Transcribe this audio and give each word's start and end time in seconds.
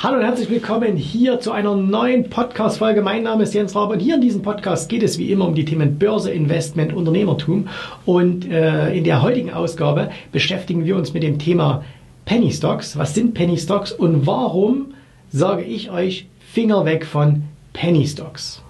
Hallo 0.00 0.18
und 0.18 0.22
herzlich 0.22 0.48
willkommen 0.48 0.96
hier 0.96 1.40
zu 1.40 1.50
einer 1.50 1.74
neuen 1.74 2.30
Podcast-Folge. 2.30 3.02
Mein 3.02 3.24
Name 3.24 3.42
ist 3.42 3.52
Jens 3.52 3.74
Rabe 3.74 3.94
und 3.94 3.98
hier 3.98 4.14
in 4.14 4.20
diesem 4.20 4.42
Podcast 4.42 4.88
geht 4.88 5.02
es 5.02 5.18
wie 5.18 5.32
immer 5.32 5.48
um 5.48 5.56
die 5.56 5.64
Themen 5.64 5.98
Börse, 5.98 6.30
Investment, 6.30 6.92
Unternehmertum. 6.92 7.66
Und 8.06 8.48
äh, 8.48 8.96
in 8.96 9.02
der 9.02 9.22
heutigen 9.22 9.52
Ausgabe 9.52 10.12
beschäftigen 10.30 10.84
wir 10.84 10.94
uns 10.94 11.14
mit 11.14 11.24
dem 11.24 11.40
Thema 11.40 11.82
Penny 12.26 12.52
Stocks. 12.52 12.96
Was 12.96 13.12
sind 13.16 13.34
Penny 13.34 13.58
Stocks 13.58 13.90
und 13.90 14.24
warum 14.24 14.94
sage 15.32 15.64
ich 15.64 15.90
euch 15.90 16.28
Finger 16.38 16.84
weg 16.84 17.04
von 17.04 17.42
Penny 17.72 18.06
Stocks? 18.06 18.62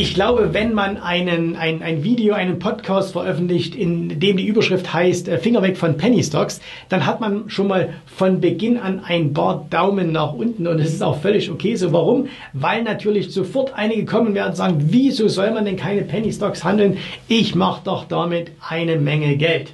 Ich 0.00 0.14
glaube, 0.14 0.50
wenn 0.54 0.74
man 0.74 0.96
einen, 0.96 1.56
ein, 1.56 1.82
ein 1.82 2.04
Video, 2.04 2.34
einen 2.34 2.60
Podcast 2.60 3.10
veröffentlicht, 3.10 3.74
in 3.74 4.20
dem 4.20 4.36
die 4.36 4.46
Überschrift 4.46 4.94
heißt 4.94 5.26
äh, 5.26 5.38
Finger 5.38 5.60
weg 5.60 5.76
von 5.76 5.96
Penny 5.96 6.22
Stocks, 6.22 6.60
dann 6.88 7.04
hat 7.04 7.18
man 7.20 7.50
schon 7.50 7.66
mal 7.66 7.94
von 8.06 8.40
Beginn 8.40 8.76
an 8.76 9.00
ein 9.04 9.32
paar 9.32 9.66
Daumen 9.70 10.12
nach 10.12 10.34
unten 10.34 10.68
und 10.68 10.78
es 10.78 10.94
ist 10.94 11.02
auch 11.02 11.20
völlig 11.20 11.50
okay 11.50 11.74
so. 11.74 11.92
Warum? 11.92 12.28
Weil 12.52 12.84
natürlich 12.84 13.32
sofort 13.32 13.72
einige 13.74 14.04
kommen 14.04 14.36
werden 14.36 14.50
und 14.50 14.54
sagen, 14.56 14.76
wieso 14.78 15.26
soll 15.26 15.50
man 15.50 15.64
denn 15.64 15.76
keine 15.76 16.02
Penny 16.02 16.32
Stocks 16.32 16.62
handeln? 16.62 16.98
Ich 17.26 17.56
mache 17.56 17.80
doch 17.82 18.04
damit 18.04 18.52
eine 18.68 19.00
Menge 19.00 19.36
Geld. 19.36 19.72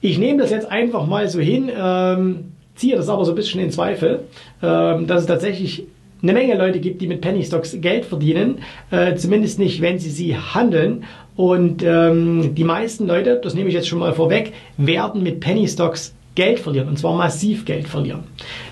Ich 0.00 0.16
nehme 0.16 0.40
das 0.40 0.50
jetzt 0.50 0.70
einfach 0.70 1.06
mal 1.06 1.28
so 1.28 1.38
hin, 1.38 1.70
ähm, 1.78 2.52
ziehe 2.76 2.96
das 2.96 3.10
aber 3.10 3.26
so 3.26 3.32
ein 3.32 3.36
bisschen 3.36 3.60
in 3.60 3.70
Zweifel, 3.70 4.20
ähm, 4.62 5.06
dass 5.06 5.20
es 5.20 5.26
tatsächlich 5.26 5.84
eine 6.22 6.32
Menge 6.32 6.56
Leute 6.56 6.80
gibt, 6.80 7.00
die 7.00 7.06
mit 7.06 7.20
Penny 7.20 7.44
Stocks 7.44 7.76
Geld 7.80 8.04
verdienen, 8.04 8.58
äh, 8.90 9.14
zumindest 9.14 9.58
nicht, 9.58 9.80
wenn 9.80 9.98
sie 9.98 10.10
sie 10.10 10.36
handeln. 10.36 11.04
Und 11.36 11.82
ähm, 11.84 12.54
die 12.54 12.64
meisten 12.64 13.06
Leute, 13.06 13.40
das 13.42 13.54
nehme 13.54 13.68
ich 13.68 13.74
jetzt 13.74 13.88
schon 13.88 14.00
mal 14.00 14.12
vorweg, 14.12 14.52
werden 14.76 15.22
mit 15.22 15.40
Penny 15.40 15.68
Stocks 15.68 16.14
Geld 16.34 16.60
verlieren 16.60 16.88
und 16.88 16.96
zwar 16.98 17.16
massiv 17.16 17.64
Geld 17.64 17.88
verlieren. 17.88 18.24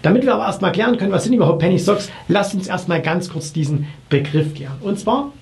Damit 0.03 0.25
wir 0.25 0.35
aber 0.35 0.45
erstmal 0.45 0.71
klären 0.71 0.97
können, 0.99 1.11
was 1.11 1.25
sind 1.25 1.33
überhaupt 1.33 1.59
Penny 1.59 1.79
Stocks, 1.81 2.11
lasst 2.29 2.55
uns 2.55 2.69
erstmal 2.69 3.03
ganz 3.03 3.29
kurz 3.29 3.53
diesen 3.53 3.87
Begriff 4.09 4.55
klären. 4.55 4.77
Und 4.81 5.01
zwar 5.01 5.33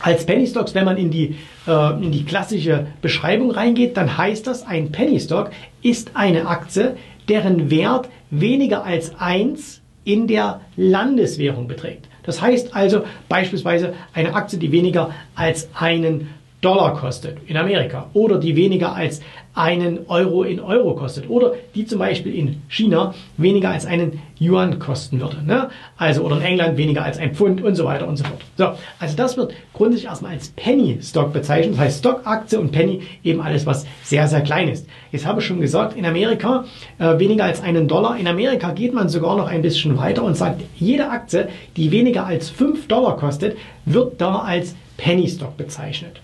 als 0.00 0.26
Penny 0.26 0.46
Stocks, 0.46 0.74
wenn 0.74 0.84
man 0.84 0.98
in 0.98 1.10
die, 1.10 1.36
äh, 1.66 2.04
in 2.04 2.12
die 2.12 2.24
klassische 2.24 2.88
Beschreibung 3.00 3.50
reingeht, 3.50 3.96
dann 3.96 4.18
heißt 4.18 4.46
das, 4.46 4.66
ein 4.66 4.92
Penny 4.92 5.18
Stock 5.18 5.50
ist 5.82 6.10
eine 6.14 6.46
Aktie, 6.46 6.96
deren 7.28 7.70
Wert 7.70 8.08
weniger 8.30 8.84
als 8.84 9.18
1 9.18 9.80
in 10.06 10.28
der 10.28 10.60
Landeswährung 10.76 11.66
beträgt. 11.66 12.08
Das 12.22 12.40
heißt 12.40 12.74
also 12.74 13.02
beispielsweise 13.28 13.92
eine 14.14 14.34
Aktie, 14.34 14.58
die 14.58 14.72
weniger 14.72 15.10
als 15.34 15.68
einen 15.74 16.30
Dollar 16.66 16.94
kostet 16.94 17.38
in 17.46 17.56
Amerika 17.56 18.10
oder 18.12 18.40
die 18.40 18.56
weniger 18.56 18.92
als 18.92 19.20
einen 19.54 20.00
Euro 20.08 20.42
in 20.42 20.58
Euro 20.58 20.96
kostet 20.96 21.30
oder 21.30 21.52
die 21.76 21.86
zum 21.86 22.00
Beispiel 22.00 22.34
in 22.34 22.60
China 22.66 23.14
weniger 23.36 23.70
als 23.70 23.86
einen 23.86 24.20
Yuan 24.40 24.80
kosten 24.80 25.20
würde. 25.20 25.44
Ne? 25.46 25.70
Also 25.96 26.22
oder 26.22 26.38
in 26.38 26.42
England 26.42 26.76
weniger 26.76 27.04
als 27.04 27.18
ein 27.18 27.36
Pfund 27.36 27.62
und 27.62 27.76
so 27.76 27.84
weiter 27.84 28.08
und 28.08 28.16
so 28.16 28.24
fort. 28.24 28.40
So, 28.58 28.64
also 28.98 29.16
das 29.16 29.36
wird 29.36 29.54
grundsätzlich 29.74 30.08
erstmal 30.08 30.32
als 30.32 30.48
Penny 30.56 30.98
Stock 31.00 31.32
bezeichnet. 31.32 31.74
Das 31.74 31.80
heißt 31.82 31.98
Stock, 32.00 32.22
Aktie 32.24 32.58
und 32.58 32.72
Penny 32.72 33.02
eben 33.22 33.40
alles, 33.40 33.64
was 33.64 33.86
sehr, 34.02 34.26
sehr 34.26 34.40
klein 34.40 34.68
ist. 34.68 34.88
Jetzt 35.12 35.24
habe 35.24 35.38
ich 35.38 35.46
schon 35.46 35.60
gesagt, 35.60 35.96
in 35.96 36.04
Amerika 36.04 36.64
äh, 36.98 37.16
weniger 37.20 37.44
als 37.44 37.62
einen 37.62 37.86
Dollar. 37.86 38.18
In 38.18 38.26
Amerika 38.26 38.72
geht 38.72 38.92
man 38.92 39.08
sogar 39.08 39.36
noch 39.36 39.46
ein 39.46 39.62
bisschen 39.62 39.96
weiter 39.98 40.24
und 40.24 40.36
sagt, 40.36 40.62
jede 40.74 41.10
Aktie, 41.10 41.48
die 41.76 41.92
weniger 41.92 42.26
als 42.26 42.50
5 42.50 42.88
Dollar 42.88 43.16
kostet, 43.16 43.56
wird 43.84 44.20
da 44.20 44.40
als 44.40 44.74
Penny 44.96 45.28
Stock 45.28 45.56
bezeichnet. 45.56 46.20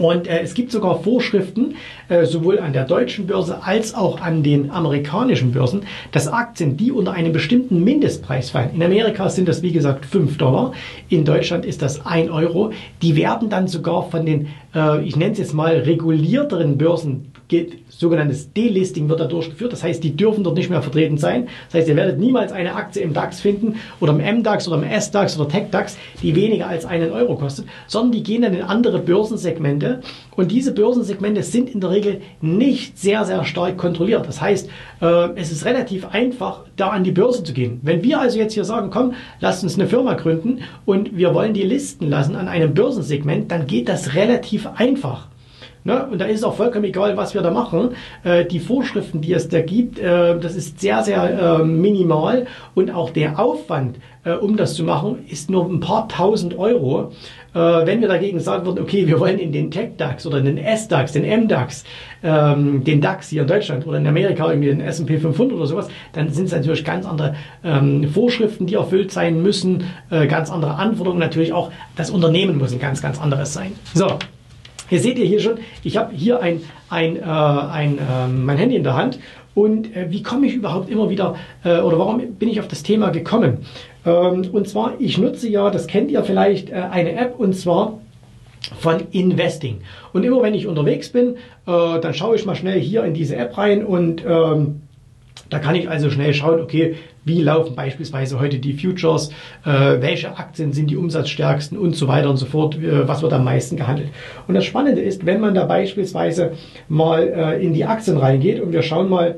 Und 0.00 0.26
äh, 0.26 0.40
es 0.40 0.54
gibt 0.54 0.72
sogar 0.72 1.02
Vorschriften, 1.02 1.74
äh, 2.08 2.24
sowohl 2.24 2.58
an 2.58 2.72
der 2.72 2.86
deutschen 2.86 3.26
Börse 3.26 3.62
als 3.62 3.94
auch 3.94 4.22
an 4.22 4.42
den 4.42 4.70
amerikanischen 4.70 5.52
Börsen, 5.52 5.82
dass 6.10 6.26
Aktien, 6.26 6.78
die 6.78 6.90
unter 6.90 7.12
einem 7.12 7.32
bestimmten 7.32 7.84
Mindestpreis 7.84 8.48
fallen, 8.48 8.70
in 8.74 8.82
Amerika 8.82 9.28
sind 9.28 9.46
das 9.46 9.62
wie 9.62 9.72
gesagt 9.72 10.06
5 10.06 10.38
Dollar, 10.38 10.72
in 11.10 11.26
Deutschland 11.26 11.66
ist 11.66 11.82
das 11.82 12.06
1 12.06 12.30
Euro, 12.30 12.72
die 13.02 13.14
werden 13.14 13.50
dann 13.50 13.68
sogar 13.68 14.08
von 14.10 14.24
den, 14.24 14.48
äh, 14.74 15.04
ich 15.04 15.16
nenne 15.16 15.32
es 15.32 15.38
jetzt 15.38 15.52
mal, 15.52 15.76
regulierteren 15.76 16.78
Börsen 16.78 17.29
sogenanntes 17.88 18.52
Delisting 18.52 19.08
wird 19.08 19.20
da 19.20 19.26
durchgeführt. 19.26 19.72
Das 19.72 19.82
heißt, 19.82 20.02
die 20.02 20.16
dürfen 20.16 20.44
dort 20.44 20.56
nicht 20.56 20.70
mehr 20.70 20.82
vertreten 20.82 21.18
sein. 21.18 21.48
Das 21.66 21.80
heißt, 21.80 21.88
ihr 21.88 21.96
werdet 21.96 22.18
niemals 22.18 22.52
eine 22.52 22.74
Aktie 22.74 23.02
im 23.02 23.12
DAX 23.12 23.40
finden 23.40 23.76
oder 24.00 24.12
im 24.12 24.38
MDAX 24.38 24.68
oder 24.68 24.82
im 24.82 25.00
SDAX 25.00 25.38
oder 25.38 25.48
TechDAX, 25.48 25.98
die 26.22 26.34
weniger 26.34 26.66
als 26.66 26.84
einen 26.84 27.12
Euro 27.12 27.36
kostet, 27.36 27.66
sondern 27.86 28.12
die 28.12 28.22
gehen 28.22 28.42
dann 28.42 28.54
in 28.54 28.62
andere 28.62 28.98
Börsensegmente. 28.98 30.00
Und 30.36 30.50
diese 30.50 30.72
Börsensegmente 30.72 31.42
sind 31.42 31.70
in 31.70 31.80
der 31.80 31.90
Regel 31.90 32.20
nicht 32.40 32.98
sehr, 32.98 33.24
sehr 33.24 33.44
stark 33.44 33.76
kontrolliert. 33.76 34.26
Das 34.26 34.40
heißt, 34.40 34.70
äh, 35.02 35.28
es 35.34 35.52
ist 35.52 35.64
relativ 35.64 36.06
einfach, 36.06 36.64
da 36.76 36.88
an 36.88 37.04
die 37.04 37.12
Börse 37.12 37.44
zu 37.44 37.52
gehen. 37.52 37.80
Wenn 37.82 38.02
wir 38.02 38.20
also 38.20 38.38
jetzt 38.38 38.54
hier 38.54 38.64
sagen, 38.64 38.90
komm, 38.90 39.12
lasst 39.40 39.62
uns 39.62 39.74
eine 39.74 39.86
Firma 39.88 40.14
gründen 40.14 40.60
und 40.86 41.16
wir 41.16 41.34
wollen 41.34 41.54
die 41.54 41.62
listen 41.62 42.08
lassen 42.08 42.36
an 42.36 42.48
einem 42.48 42.74
Börsensegment, 42.74 43.50
dann 43.50 43.66
geht 43.66 43.88
das 43.88 44.14
relativ 44.14 44.66
einfach. 44.66 45.28
Ne? 45.84 46.06
Und 46.06 46.20
da 46.20 46.26
ist 46.26 46.38
es 46.38 46.44
auch 46.44 46.54
vollkommen 46.54 46.84
egal, 46.84 47.16
was 47.16 47.34
wir 47.34 47.40
da 47.40 47.50
machen. 47.50 47.90
Äh, 48.22 48.44
die 48.44 48.60
Vorschriften, 48.60 49.20
die 49.20 49.32
es 49.32 49.48
da 49.48 49.62
gibt, 49.62 49.98
äh, 49.98 50.38
das 50.38 50.54
ist 50.54 50.80
sehr, 50.80 51.02
sehr 51.02 51.58
äh, 51.60 51.64
minimal 51.64 52.46
und 52.74 52.90
auch 52.90 53.10
der 53.10 53.38
Aufwand, 53.38 53.96
äh, 54.24 54.32
um 54.32 54.56
das 54.56 54.74
zu 54.74 54.84
machen, 54.84 55.24
ist 55.28 55.48
nur 55.48 55.64
ein 55.64 55.80
paar 55.80 56.08
tausend 56.08 56.58
Euro. 56.58 57.12
Äh, 57.54 57.58
wenn 57.58 58.00
wir 58.02 58.08
dagegen 58.08 58.38
sagen 58.40 58.66
würden, 58.66 58.80
okay, 58.80 59.06
wir 59.06 59.18
wollen 59.18 59.38
in 59.38 59.52
den 59.52 59.70
Tech-DAX 59.70 60.26
oder 60.26 60.38
in 60.38 60.44
den 60.44 60.58
S-DAX, 60.58 61.12
den 61.12 61.24
M-DAX, 61.24 61.84
ähm, 62.22 62.84
den 62.84 63.00
DAX 63.00 63.30
hier 63.30 63.42
in 63.42 63.48
Deutschland 63.48 63.86
oder 63.86 63.96
in 63.96 64.06
Amerika 64.06 64.48
irgendwie 64.50 64.68
den 64.68 64.80
S&P 64.82 65.18
500 65.18 65.56
oder 65.56 65.66
sowas, 65.66 65.88
dann 66.12 66.30
sind 66.30 66.44
es 66.44 66.52
natürlich 66.52 66.84
ganz 66.84 67.06
andere 67.06 67.34
ähm, 67.64 68.06
Vorschriften, 68.08 68.66
die 68.66 68.74
erfüllt 68.74 69.10
sein 69.10 69.42
müssen, 69.42 69.84
äh, 70.10 70.26
ganz 70.26 70.50
andere 70.50 70.74
Anforderungen. 70.74 71.20
Natürlich 71.20 71.52
auch 71.52 71.72
das 71.96 72.10
Unternehmen 72.10 72.58
muss 72.58 72.72
ein 72.72 72.78
ganz, 72.78 73.00
ganz 73.00 73.20
anderes 73.20 73.54
sein. 73.54 73.72
So, 73.94 74.18
hier 74.90 75.00
seht 75.00 75.18
ihr 75.18 75.24
hier 75.24 75.40
schon, 75.40 75.58
ich 75.84 75.96
habe 75.96 76.12
hier 76.14 76.42
ein, 76.42 76.60
ein, 76.90 77.16
äh, 77.16 77.20
ein, 77.22 77.98
äh, 77.98 78.28
mein 78.28 78.58
Handy 78.58 78.76
in 78.76 78.82
der 78.82 78.96
Hand 78.96 79.20
und 79.54 79.96
äh, 79.96 80.10
wie 80.10 80.22
komme 80.22 80.46
ich 80.46 80.54
überhaupt 80.54 80.90
immer 80.90 81.08
wieder 81.08 81.36
äh, 81.64 81.78
oder 81.78 81.98
warum 81.98 82.20
bin 82.34 82.48
ich 82.48 82.60
auf 82.60 82.68
das 82.68 82.82
Thema 82.82 83.10
gekommen? 83.10 83.58
Ähm, 84.04 84.48
und 84.52 84.68
zwar, 84.68 84.94
ich 84.98 85.16
nutze 85.16 85.48
ja, 85.48 85.70
das 85.70 85.86
kennt 85.86 86.10
ihr 86.10 86.22
vielleicht, 86.24 86.70
äh, 86.70 86.74
eine 86.90 87.12
App 87.12 87.38
und 87.38 87.54
zwar 87.54 88.00
von 88.78 89.00
Investing. 89.12 89.80
Und 90.12 90.24
immer 90.24 90.42
wenn 90.42 90.54
ich 90.54 90.66
unterwegs 90.66 91.10
bin, 91.10 91.36
äh, 91.66 92.00
dann 92.00 92.12
schaue 92.12 92.34
ich 92.34 92.44
mal 92.44 92.56
schnell 92.56 92.80
hier 92.80 93.04
in 93.04 93.14
diese 93.14 93.36
App 93.36 93.56
rein 93.56 93.84
und 93.84 94.24
ähm, 94.26 94.82
da 95.50 95.58
kann 95.58 95.74
ich 95.74 95.90
also 95.90 96.10
schnell 96.10 96.32
schauen, 96.32 96.60
okay, 96.60 96.96
wie 97.24 97.42
laufen 97.42 97.74
beispielsweise 97.74 98.40
heute 98.40 98.58
die 98.58 98.72
Futures, 98.72 99.30
äh, 99.64 100.00
welche 100.00 100.38
Aktien 100.38 100.72
sind 100.72 100.90
die 100.90 100.96
umsatzstärksten 100.96 101.76
und 101.76 101.94
so 101.94 102.08
weiter 102.08 102.30
und 102.30 102.38
so 102.38 102.46
fort, 102.46 102.76
äh, 102.76 103.06
was 103.06 103.22
wird 103.22 103.32
am 103.32 103.44
meisten 103.44 103.76
gehandelt. 103.76 104.08
Und 104.48 104.54
das 104.54 104.64
Spannende 104.64 105.02
ist, 105.02 105.26
wenn 105.26 105.40
man 105.40 105.54
da 105.54 105.64
beispielsweise 105.66 106.52
mal 106.88 107.22
äh, 107.22 107.64
in 107.64 107.74
die 107.74 107.84
Aktien 107.84 108.16
reingeht 108.16 108.60
und 108.60 108.72
wir 108.72 108.82
schauen 108.82 109.08
mal, 109.08 109.36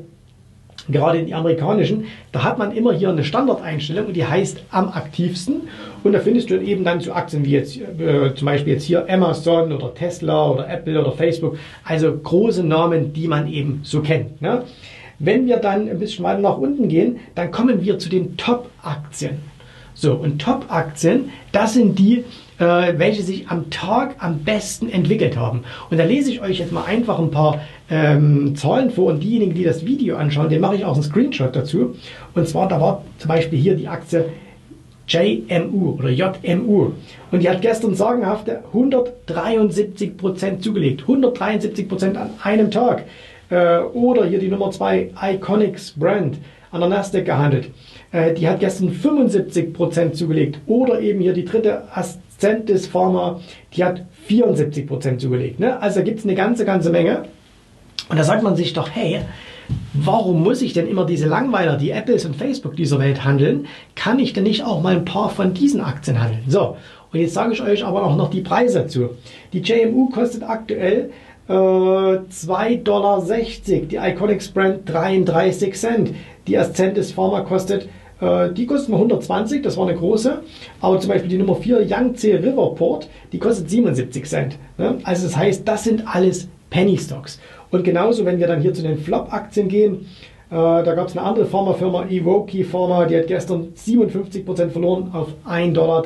gerade 0.88 1.18
in 1.18 1.26
die 1.26 1.34
amerikanischen, 1.34 2.06
da 2.32 2.42
hat 2.42 2.58
man 2.58 2.72
immer 2.72 2.92
hier 2.92 3.10
eine 3.10 3.24
Standardeinstellung 3.24 4.06
und 4.06 4.14
die 4.14 4.26
heißt 4.26 4.64
am 4.70 4.88
aktivsten. 4.88 5.62
Und 6.02 6.12
da 6.12 6.18
findest 6.18 6.50
du 6.50 6.60
eben 6.60 6.82
dann 6.82 7.00
zu 7.00 7.12
Aktien 7.12 7.44
wie 7.44 7.52
jetzt 7.52 7.76
äh, 7.76 8.34
zum 8.34 8.46
Beispiel 8.46 8.72
jetzt 8.72 8.84
hier 8.84 9.08
Amazon 9.08 9.72
oder 9.72 9.94
Tesla 9.94 10.50
oder 10.50 10.68
Apple 10.68 11.00
oder 11.00 11.12
Facebook, 11.12 11.56
also 11.84 12.12
große 12.12 12.64
Namen, 12.64 13.12
die 13.12 13.28
man 13.28 13.46
eben 13.46 13.80
so 13.84 14.00
kennt. 14.00 14.42
Ne? 14.42 14.64
Wenn 15.24 15.46
wir 15.46 15.58
dann 15.58 15.88
ein 15.88 16.00
bisschen 16.00 16.24
weiter 16.24 16.40
nach 16.40 16.58
unten 16.58 16.88
gehen, 16.88 17.20
dann 17.36 17.52
kommen 17.52 17.80
wir 17.84 17.96
zu 18.00 18.08
den 18.08 18.36
Top-Aktien. 18.36 19.38
So, 19.94 20.14
und 20.14 20.42
Top-Aktien, 20.42 21.30
das 21.52 21.74
sind 21.74 21.96
die, 21.96 22.24
äh, 22.58 22.94
welche 22.96 23.22
sich 23.22 23.48
am 23.48 23.70
Tag 23.70 24.16
am 24.18 24.40
besten 24.40 24.90
entwickelt 24.90 25.36
haben. 25.36 25.62
Und 25.90 25.98
da 25.98 26.04
lese 26.04 26.32
ich 26.32 26.42
euch 26.42 26.58
jetzt 26.58 26.72
mal 26.72 26.86
einfach 26.86 27.20
ein 27.20 27.30
paar 27.30 27.60
ähm, 27.88 28.56
Zahlen 28.56 28.90
vor 28.90 29.12
und 29.12 29.22
diejenigen, 29.22 29.54
die 29.54 29.62
das 29.62 29.86
Video 29.86 30.16
anschauen, 30.16 30.48
den 30.48 30.60
mache 30.60 30.74
ich 30.74 30.84
auch 30.84 30.94
einen 30.94 31.04
Screenshot 31.04 31.54
dazu. 31.54 31.94
Und 32.34 32.48
zwar, 32.48 32.66
da 32.66 32.80
war 32.80 33.04
zum 33.18 33.28
Beispiel 33.28 33.60
hier 33.60 33.76
die 33.76 33.86
Aktie 33.86 34.24
JMU 35.06 35.98
oder 36.00 36.10
JMU. 36.10 36.94
Und 37.30 37.42
die 37.44 37.48
hat 37.48 37.62
gestern 37.62 37.94
sagenhafte 37.94 38.64
173% 38.74 40.58
zugelegt. 40.58 41.04
173% 41.06 42.16
an 42.16 42.30
einem 42.42 42.72
Tag. 42.72 43.04
Äh, 43.52 43.80
oder 43.92 44.24
hier 44.24 44.38
die 44.38 44.48
Nummer 44.48 44.70
2, 44.70 45.10
Iconics 45.34 45.92
Brand, 45.92 46.38
an 46.70 46.80
der 46.80 46.88
Nasdaq 46.88 47.26
gehandelt. 47.26 47.68
Äh, 48.10 48.32
die 48.32 48.48
hat 48.48 48.60
gestern 48.60 48.88
75% 48.88 50.12
zugelegt. 50.12 50.58
Oder 50.66 51.00
eben 51.00 51.20
hier 51.20 51.34
die 51.34 51.44
dritte, 51.44 51.82
Ascentis 51.92 52.86
Pharma, 52.86 53.40
die 53.74 53.84
hat 53.84 54.06
74% 54.26 55.18
zugelegt. 55.18 55.60
Ne? 55.60 55.78
Also 55.78 56.02
gibt 56.02 56.20
es 56.20 56.24
eine 56.24 56.34
ganze, 56.34 56.64
ganze 56.64 56.88
Menge. 56.88 57.24
Und 58.08 58.18
da 58.18 58.24
sagt 58.24 58.42
man 58.42 58.56
sich 58.56 58.72
doch, 58.72 58.88
hey, 58.90 59.20
warum 59.92 60.42
muss 60.42 60.62
ich 60.62 60.72
denn 60.72 60.88
immer 60.88 61.04
diese 61.04 61.28
Langweiler, 61.28 61.76
die 61.76 61.90
Apples 61.90 62.24
und 62.24 62.34
Facebook 62.34 62.74
dieser 62.74 62.98
Welt 63.00 63.22
handeln? 63.22 63.66
Kann 63.94 64.18
ich 64.18 64.32
denn 64.32 64.44
nicht 64.44 64.64
auch 64.64 64.80
mal 64.80 64.96
ein 64.96 65.04
paar 65.04 65.28
von 65.28 65.52
diesen 65.52 65.82
Aktien 65.82 66.22
handeln? 66.22 66.44
So, 66.48 66.78
und 67.12 67.20
jetzt 67.20 67.34
sage 67.34 67.52
ich 67.52 67.60
euch 67.60 67.84
aber 67.84 68.04
auch 68.04 68.16
noch 68.16 68.30
die 68.30 68.40
Preise 68.40 68.80
dazu. 68.80 69.10
Die 69.52 69.60
JMU 69.60 70.08
kostet 70.08 70.42
aktuell 70.42 71.10
äh, 71.52 72.18
2,60 72.30 72.82
Dollar. 72.82 73.22
Die 73.22 73.96
Iconics 73.96 74.48
Brand 74.48 74.88
33 74.88 75.74
Cent. 75.74 76.14
Die 76.46 76.58
Ascentis 76.58 77.12
Pharma 77.12 77.42
kostet 77.42 77.88
äh, 78.22 78.52
die 78.52 78.66
kostet 78.66 78.94
120, 78.94 79.62
das 79.62 79.76
war 79.76 79.88
eine 79.88 79.98
große. 79.98 80.42
Aber 80.80 81.00
zum 81.00 81.10
Beispiel 81.10 81.28
die 81.28 81.38
Nummer 81.38 81.56
4, 81.56 81.82
Yangtze 81.82 82.34
Riverport, 82.34 83.08
die 83.32 83.38
kostet 83.38 83.68
77 83.68 84.24
Cent. 84.24 84.58
Ne? 84.78 84.98
Also 85.02 85.26
das 85.26 85.36
heißt, 85.36 85.66
das 85.66 85.84
sind 85.84 86.04
alles 86.06 86.48
Penny 86.70 86.96
Stocks. 86.96 87.40
Und 87.70 87.84
genauso, 87.84 88.24
wenn 88.24 88.38
wir 88.38 88.46
dann 88.46 88.60
hier 88.60 88.72
zu 88.72 88.82
den 88.82 88.98
Flop-Aktien 88.98 89.68
gehen, 89.68 90.06
äh, 90.50 90.54
da 90.54 90.94
gab 90.94 91.08
es 91.08 91.16
eine 91.16 91.26
andere 91.26 91.46
Pharmafirma, 91.46 92.06
Evoke 92.10 92.64
Pharma, 92.64 93.06
die 93.06 93.16
hat 93.16 93.26
gestern 93.26 93.72
57% 93.74 94.70
verloren 94.70 95.10
auf 95.12 95.28
1,30 95.48 95.72
Dollar. 95.72 96.02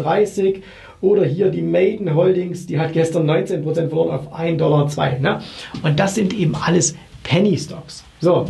Oder 1.07 1.25
hier 1.25 1.51
die 1.51 1.63
Maiden 1.63 2.15
Holdings, 2.15 2.67
die 2.67 2.81
hat 2.81 2.93
gestern 2.93 3.31
19% 3.31 3.63
verloren 3.89 4.11
auf 4.11 4.35
1,02 4.35 4.57
Dollar. 4.57 5.19
Ne? 5.21 5.41
Und 5.85 6.01
das 6.01 6.17
sind 6.17 6.35
eben 6.35 6.57
alles 6.57 6.97
Penny 7.23 7.57
Stocks. 7.57 8.03
So, 8.21 8.47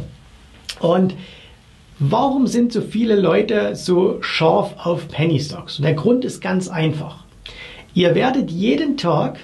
und 0.81 1.15
Warum 1.99 2.47
sind 2.47 2.75
so 2.75 2.83
viele 2.83 3.17
Leute 3.17 3.75
so 3.75 4.19
scharf 4.21 4.75
auf 4.85 5.09
Penny 5.09 5.41
Stocks? 5.41 5.79
Und 5.79 5.85
der 5.85 5.95
Grund 5.95 6.27
ist 6.27 6.43
ganz 6.43 6.69
einfach. 6.69 7.25
Ihr 7.95 8.15
werdet 8.15 8.51
jeden 8.51 8.99
Tag 8.99 9.39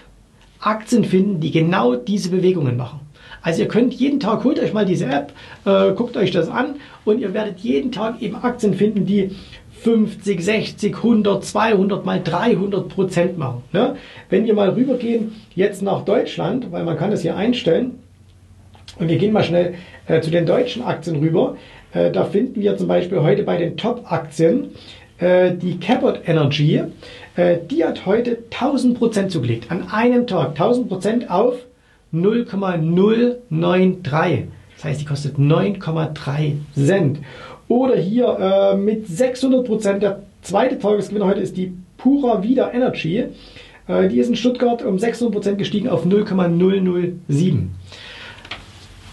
Aktien 0.60 1.04
finden, 1.04 1.40
die 1.40 1.50
genau 1.50 1.94
diese 1.94 2.28
Bewegungen 2.28 2.76
machen. 2.76 3.00
Also 3.42 3.62
ihr 3.62 3.68
könnt 3.68 3.94
jeden 3.94 4.20
Tag, 4.20 4.44
holt 4.44 4.58
euch 4.60 4.72
mal 4.72 4.86
diese 4.86 5.06
App, 5.06 5.32
äh, 5.64 5.92
guckt 5.92 6.16
euch 6.16 6.30
das 6.30 6.48
an 6.48 6.76
und 7.04 7.18
ihr 7.18 7.34
werdet 7.34 7.58
jeden 7.58 7.92
Tag 7.92 8.22
eben 8.22 8.36
Aktien 8.36 8.74
finden, 8.74 9.04
die 9.04 9.30
50, 9.82 10.40
60, 10.40 10.96
100, 10.96 11.44
200 11.44 12.06
mal 12.06 12.22
300 12.22 12.88
Prozent 12.88 13.36
machen. 13.36 13.64
Ne? 13.72 13.96
Wenn 14.30 14.46
wir 14.46 14.54
mal 14.54 14.70
rübergehen 14.70 15.32
jetzt 15.56 15.82
nach 15.82 16.04
Deutschland, 16.04 16.70
weil 16.70 16.84
man 16.84 16.96
kann 16.96 17.10
das 17.10 17.22
hier 17.22 17.36
einstellen, 17.36 17.98
und 18.98 19.08
wir 19.08 19.16
gehen 19.16 19.32
mal 19.32 19.42
schnell 19.42 19.74
äh, 20.06 20.20
zu 20.20 20.30
den 20.30 20.46
deutschen 20.46 20.82
Aktien 20.82 21.16
rüber, 21.16 21.56
äh, 21.92 22.10
da 22.10 22.24
finden 22.24 22.60
wir 22.60 22.76
zum 22.76 22.86
Beispiel 22.86 23.20
heute 23.22 23.42
bei 23.42 23.56
den 23.56 23.76
Top-Aktien 23.76 24.70
äh, 25.18 25.52
die 25.52 25.80
Cabot 25.80 26.20
Energy. 26.26 26.82
Äh, 27.36 27.58
die 27.68 27.84
hat 27.84 28.06
heute 28.06 28.38
1000% 28.50 29.28
zugelegt. 29.28 29.70
An 29.70 29.88
einem 29.90 30.26
Tag 30.26 30.56
1000% 30.56 31.28
auf 31.28 31.54
0,093. 32.12 34.44
Das 34.74 34.84
heißt, 34.84 35.00
die 35.00 35.04
kostet 35.04 35.38
9,3 35.38 36.54
Cent. 36.74 37.18
Oder 37.68 37.96
hier 37.96 38.76
mit 38.78 39.06
600%, 39.06 39.98
der 39.98 40.22
zweite 40.42 40.78
Tagesgewinner 40.78 41.26
heute 41.26 41.40
ist 41.40 41.56
die 41.56 41.72
Pura 41.96 42.42
Vida 42.42 42.70
Energy. 42.72 43.24
die 43.88 44.18
ist 44.18 44.28
in 44.28 44.36
Stuttgart 44.36 44.84
um 44.84 44.96
600% 44.96 45.54
gestiegen 45.54 45.88
auf 45.88 46.04
0,007. 46.04 47.70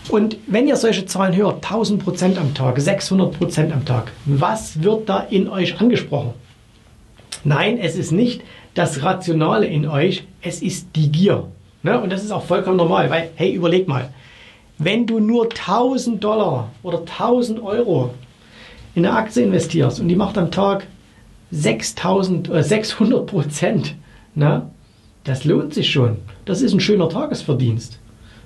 Und 0.09 0.37
wenn 0.47 0.67
ihr 0.67 0.75
solche 0.75 1.05
Zahlen 1.05 1.35
hört, 1.35 1.63
1000 1.63 2.03
Prozent 2.03 2.39
am 2.39 2.55
Tag, 2.55 2.79
600 2.79 3.37
Prozent 3.37 3.71
am 3.71 3.85
Tag, 3.85 4.11
was 4.25 4.81
wird 4.81 5.07
da 5.07 5.19
in 5.19 5.47
euch 5.47 5.79
angesprochen? 5.79 6.33
Nein, 7.43 7.77
es 7.77 7.95
ist 7.95 8.11
nicht 8.11 8.41
das 8.73 9.03
Rationale 9.03 9.67
in 9.67 9.87
euch, 9.87 10.23
es 10.41 10.63
ist 10.63 10.87
die 10.95 11.11
Gier. 11.11 11.45
Ne? 11.83 11.99
Und 11.99 12.11
das 12.11 12.23
ist 12.23 12.31
auch 12.31 12.43
vollkommen 12.43 12.77
normal, 12.77 13.09
weil, 13.09 13.29
hey, 13.35 13.53
überleg 13.53 13.87
mal, 13.87 14.09
wenn 14.77 15.05
du 15.05 15.19
nur 15.19 15.45
1000 15.45 16.23
Dollar 16.23 16.71
oder 16.83 16.99
1000 16.99 17.61
Euro 17.61 18.13
in 18.95 19.05
eine 19.05 19.15
Aktie 19.15 19.43
investierst 19.43 19.99
und 19.99 20.07
die 20.07 20.15
macht 20.15 20.37
am 20.37 20.51
Tag 20.51 20.87
6000 21.51 22.49
oder 22.49 22.63
600 22.63 23.25
Prozent, 23.25 23.95
ne? 24.35 24.69
das 25.23 25.43
lohnt 25.43 25.73
sich 25.73 25.89
schon. 25.89 26.17
Das 26.45 26.61
ist 26.61 26.73
ein 26.73 26.79
schöner 26.79 27.09
Tagesverdienst. 27.09 27.99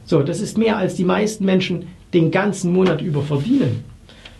So, 0.05 0.21
das 0.21 0.41
ist 0.41 0.57
mehr 0.57 0.77
als 0.77 0.95
die 0.95 1.05
meisten 1.05 1.45
Menschen 1.45 1.87
den 2.13 2.31
ganzen 2.31 2.73
Monat 2.73 3.01
über 3.01 3.21
verdienen. 3.21 3.83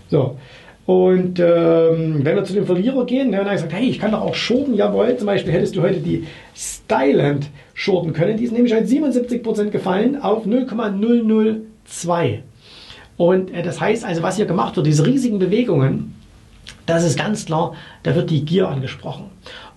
So. 0.10 0.38
Und 0.86 1.40
ähm, 1.40 2.20
wenn 2.24 2.36
wir 2.36 2.44
zu 2.44 2.54
den 2.54 2.66
Verlierer 2.66 3.06
gehen, 3.06 3.32
dann 3.32 3.46
haben 3.46 3.54
gesagt, 3.54 3.72
hey, 3.72 3.88
ich 3.90 4.00
kann 4.00 4.12
doch 4.12 4.22
auch 4.22 4.36
shorten, 4.36 4.74
jawohl, 4.74 5.16
zum 5.16 5.28
Beispiel 5.28 5.54
hättest 5.54 5.78
du 5.78 5.82
heute 5.82 6.00
die 6.00 6.28
Styland 6.56 7.50
shorten 7.74 8.12
können, 8.12 8.36
die 8.36 8.44
ist 8.44 8.52
nämlich 8.52 8.74
heute 8.74 8.86
77% 8.86 9.70
gefallen 9.70 10.22
auf 10.22 10.46
0,002. 10.46 12.44
Und 13.16 13.54
äh, 13.54 13.64
das 13.64 13.80
heißt 13.80 14.04
also, 14.04 14.24
was 14.24 14.36
hier 14.36 14.46
gemacht 14.46 14.76
wird, 14.76 14.86
diese 14.88 15.06
riesigen 15.06 15.40
Bewegungen, 15.40 16.16
das 16.86 17.06
ist 17.06 17.18
ganz 17.18 17.46
klar, 17.46 17.76
da 18.04 18.14
wird 18.16 18.30
die 18.30 18.44
Gier 18.44 18.68
angesprochen. 18.68 19.28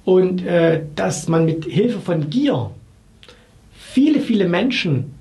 Und 0.05 0.45
äh, 0.45 0.83
dass 0.97 1.29
man 1.29 1.45
mit 1.45 1.67
Hilfe 1.67 2.01
von 2.01 2.31
Gier 2.31 2.71
viele, 3.73 4.19
viele 4.21 4.49
Menschen 4.49 5.16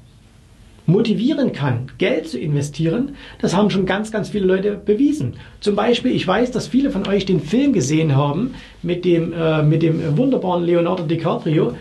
motivieren 0.86 1.52
kann, 1.52 1.92
Geld 1.98 2.28
zu 2.28 2.40
investieren, 2.40 3.16
das 3.42 3.56
haben 3.56 3.70
schon 3.70 3.86
ganz, 3.86 4.12
ganz 4.12 4.30
viele 4.30 4.46
Leute 4.46 4.72
bewiesen. 4.74 5.34
Zum 5.60 5.76
Beispiel, 5.76 6.12
ich 6.12 6.28
weiß, 6.28 6.52
dass 6.52 6.68
viele 6.68 6.92
von 6.92 7.08
euch 7.08 7.26
den 7.26 7.40
Film 7.40 7.74
gesehen 7.74 8.16
haben 8.16 8.54
mit 8.84 9.06
dem, 9.06 9.34
äh, 9.34 9.64
mit 9.64 9.82
dem 9.82 10.18
wunderbaren 10.18 10.64
Leonardo 10.64 11.04
DiCaprio, 11.04 11.74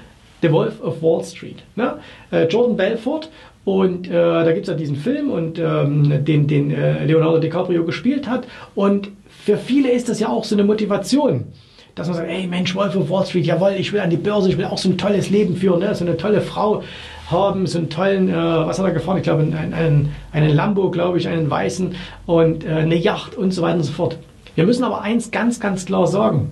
The 0.43 0.53
Wolf 0.53 0.83
of 0.83 1.03
Wall 1.03 1.25
Street. 1.25 1.63
Ne? 1.77 1.99
Äh, 2.31 2.47
Jordan 2.47 2.77
Belfort 2.77 3.29
und 3.65 4.09
äh, 4.09 4.13
da 4.13 4.53
gibt 4.53 4.63
es 4.63 4.69
ja 4.69 4.75
diesen 4.75 4.97
Film 4.97 5.31
und 5.31 5.59
ähm, 5.59 6.25
den, 6.25 6.47
den 6.47 6.71
äh, 6.71 7.05
Leonardo 7.05 7.39
DiCaprio 7.39 7.85
gespielt 7.85 8.29
hat. 8.29 8.47
Und 8.75 9.11
für 9.45 9.57
viele 9.57 9.91
ist 9.91 10.09
das 10.09 10.21
ja 10.21 10.29
auch 10.29 10.45
so 10.45 10.55
eine 10.55 10.65
Motivation 10.65 11.47
dass 11.95 12.09
man 12.09 12.17
sagt, 12.17 12.29
ey 12.29 12.47
Mensch, 12.47 12.75
Wolf 12.75 12.97
of 12.97 13.09
Wall 13.09 13.25
Street, 13.25 13.47
jawohl, 13.47 13.75
ich 13.79 13.93
will 13.93 14.01
an 14.01 14.11
die 14.11 14.17
Börse, 14.17 14.49
ich 14.49 14.59
will 14.59 14.65
auch 14.65 14.79
so 14.79 14.89
ein 14.89 14.99
tolles 14.99 15.31
Leben 15.31 15.57
führen, 15.57 15.81
ne? 15.81 15.95
so 15.95 16.05
eine 16.05 16.17
tolle 16.17 16.41
Frau 16.41 16.83
haben, 17.31 17.67
so 17.67 17.79
einen 17.79 17.91
tollen, 17.91 18.29
äh, 18.29 18.35
was 18.35 18.79
hat 18.79 18.87
er 18.87 18.93
gefahren? 18.93 19.19
Ich 19.19 19.23
glaube, 19.23 19.43
einen, 19.43 20.15
einen, 20.33 20.55
Lambo, 20.55 20.91
glaube 20.91 21.19
ich, 21.19 21.29
einen 21.29 21.49
weißen 21.49 21.95
und 22.27 22.65
äh, 22.65 22.69
eine 22.69 22.97
Yacht 22.97 23.35
und 23.35 23.53
so 23.53 23.63
weiter 23.63 23.77
und 23.77 23.85
so 23.85 23.93
fort. 23.93 24.19
Wir 24.55 24.65
müssen 24.65 24.85
aber 24.85 25.01
eins 25.01 25.31
ganz, 25.31 25.59
ganz 25.59 25.87
klar 25.87 26.07
sagen. 26.07 26.51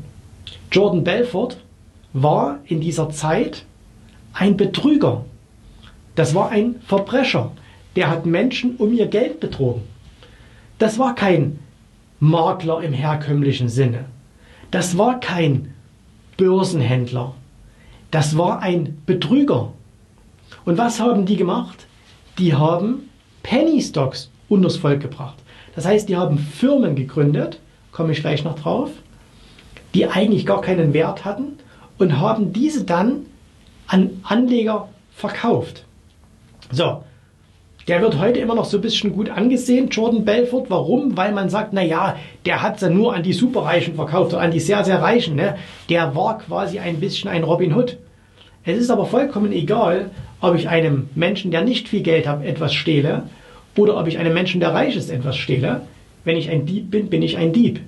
Jordan 0.70 1.04
Belfort 1.04 1.56
war 2.12 2.58
in 2.64 2.80
dieser 2.80 3.10
Zeit 3.10 3.64
ein 4.32 4.56
Betrüger. 4.56 5.24
Das 6.14 6.34
war 6.34 6.50
ein 6.50 6.76
Verbrecher. 6.86 7.52
Der 7.96 8.10
hat 8.10 8.26
Menschen 8.26 8.76
um 8.76 8.92
ihr 8.92 9.06
Geld 9.06 9.40
betrogen. 9.40 9.82
Das 10.78 10.98
war 10.98 11.14
kein 11.14 11.58
Makler 12.18 12.82
im 12.82 12.92
herkömmlichen 12.92 13.68
Sinne. 13.68 14.06
Das 14.70 14.96
war 14.96 15.20
kein 15.20 15.74
Börsenhändler. 16.36 17.34
Das 18.10 18.36
war 18.36 18.60
ein 18.60 18.98
Betrüger. 19.06 19.72
Und 20.64 20.78
was 20.78 21.00
haben 21.00 21.26
die 21.26 21.36
gemacht? 21.36 21.86
Die 22.38 22.54
haben 22.54 23.08
Penny 23.42 23.80
Stocks 23.80 24.30
unters 24.48 24.76
Volk 24.76 25.00
gebracht. 25.00 25.38
Das 25.74 25.86
heißt, 25.86 26.08
die 26.08 26.16
haben 26.16 26.38
Firmen 26.38 26.94
gegründet, 26.94 27.58
komme 27.92 28.12
ich 28.12 28.20
gleich 28.20 28.44
noch 28.44 28.58
drauf, 28.58 28.90
die 29.94 30.06
eigentlich 30.06 30.46
gar 30.46 30.60
keinen 30.60 30.92
Wert 30.92 31.24
hatten 31.24 31.58
und 31.98 32.18
haben 32.18 32.52
diese 32.52 32.84
dann 32.84 33.26
an 33.86 34.10
Anleger 34.22 34.88
verkauft. 35.14 35.84
So, 36.70 37.02
der 37.88 38.00
wird 38.00 38.18
heute 38.18 38.38
immer 38.38 38.54
noch 38.54 38.64
so 38.64 38.78
ein 38.78 38.80
bisschen 38.80 39.12
gut 39.12 39.28
angesehen, 39.28 39.88
Jordan 39.88 40.24
Belfort. 40.24 40.66
Warum? 40.68 41.16
Weil 41.16 41.32
man 41.32 41.50
sagt, 41.50 41.72
naja, 41.72 42.16
der 42.46 42.62
hat 42.62 42.76
es 42.76 42.82
ja 42.82 42.88
nur 42.88 43.14
an 43.14 43.22
die 43.22 43.32
Superreichen 43.32 43.96
verkauft 43.96 44.32
oder 44.32 44.42
an 44.42 44.52
die 44.52 44.60
sehr, 44.60 44.84
sehr 44.84 45.02
Reichen. 45.02 45.34
Ne? 45.34 45.56
Der 45.88 46.14
war 46.14 46.38
quasi 46.38 46.78
ein 46.78 47.00
bisschen 47.00 47.28
ein 47.28 47.42
Robin 47.42 47.74
Hood. 47.74 47.98
Es 48.64 48.78
ist 48.78 48.90
aber 48.90 49.06
vollkommen 49.06 49.52
egal, 49.52 50.10
ob 50.42 50.56
ich 50.56 50.68
einem 50.68 51.08
Menschen, 51.14 51.50
der 51.50 51.62
nicht 51.62 51.88
viel 51.88 52.02
Geld 52.02 52.26
hat, 52.26 52.44
etwas 52.44 52.74
stehle 52.74 53.22
oder 53.76 53.98
ob 53.98 54.06
ich 54.08 54.18
einem 54.18 54.34
Menschen, 54.34 54.60
der 54.60 54.74
reich 54.74 54.96
ist, 54.96 55.08
etwas 55.08 55.36
stehle. 55.36 55.82
Wenn 56.24 56.36
ich 56.36 56.50
ein 56.50 56.66
Dieb 56.66 56.90
bin, 56.90 57.08
bin 57.08 57.22
ich 57.22 57.38
ein 57.38 57.52
Dieb. 57.52 57.80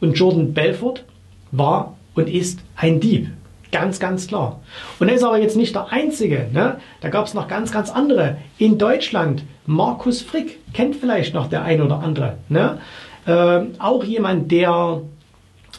Und 0.00 0.18
Jordan 0.18 0.52
Belfort 0.52 1.04
war 1.52 1.96
und 2.14 2.28
ist 2.28 2.60
ein 2.76 2.98
Dieb. 2.98 3.28
Ganz, 3.70 4.00
ganz 4.00 4.26
klar. 4.26 4.60
Und 4.98 5.08
er 5.08 5.14
ist 5.14 5.22
aber 5.22 5.38
jetzt 5.38 5.56
nicht 5.56 5.74
der 5.74 5.92
Einzige. 5.92 6.48
Ne? 6.52 6.78
Da 7.02 7.10
gab 7.10 7.26
es 7.26 7.34
noch 7.34 7.46
ganz, 7.46 7.70
ganz 7.70 7.90
andere. 7.90 8.38
In 8.56 8.78
Deutschland, 8.78 9.44
Markus 9.66 10.22
Frick, 10.22 10.58
kennt 10.72 10.96
vielleicht 10.96 11.34
noch 11.34 11.48
der 11.48 11.62
ein 11.62 11.82
oder 11.82 12.00
andere. 12.00 12.38
Ne? 12.48 12.78
Ähm, 13.26 13.72
auch 13.78 14.02
jemand, 14.04 14.50
der 14.50 15.02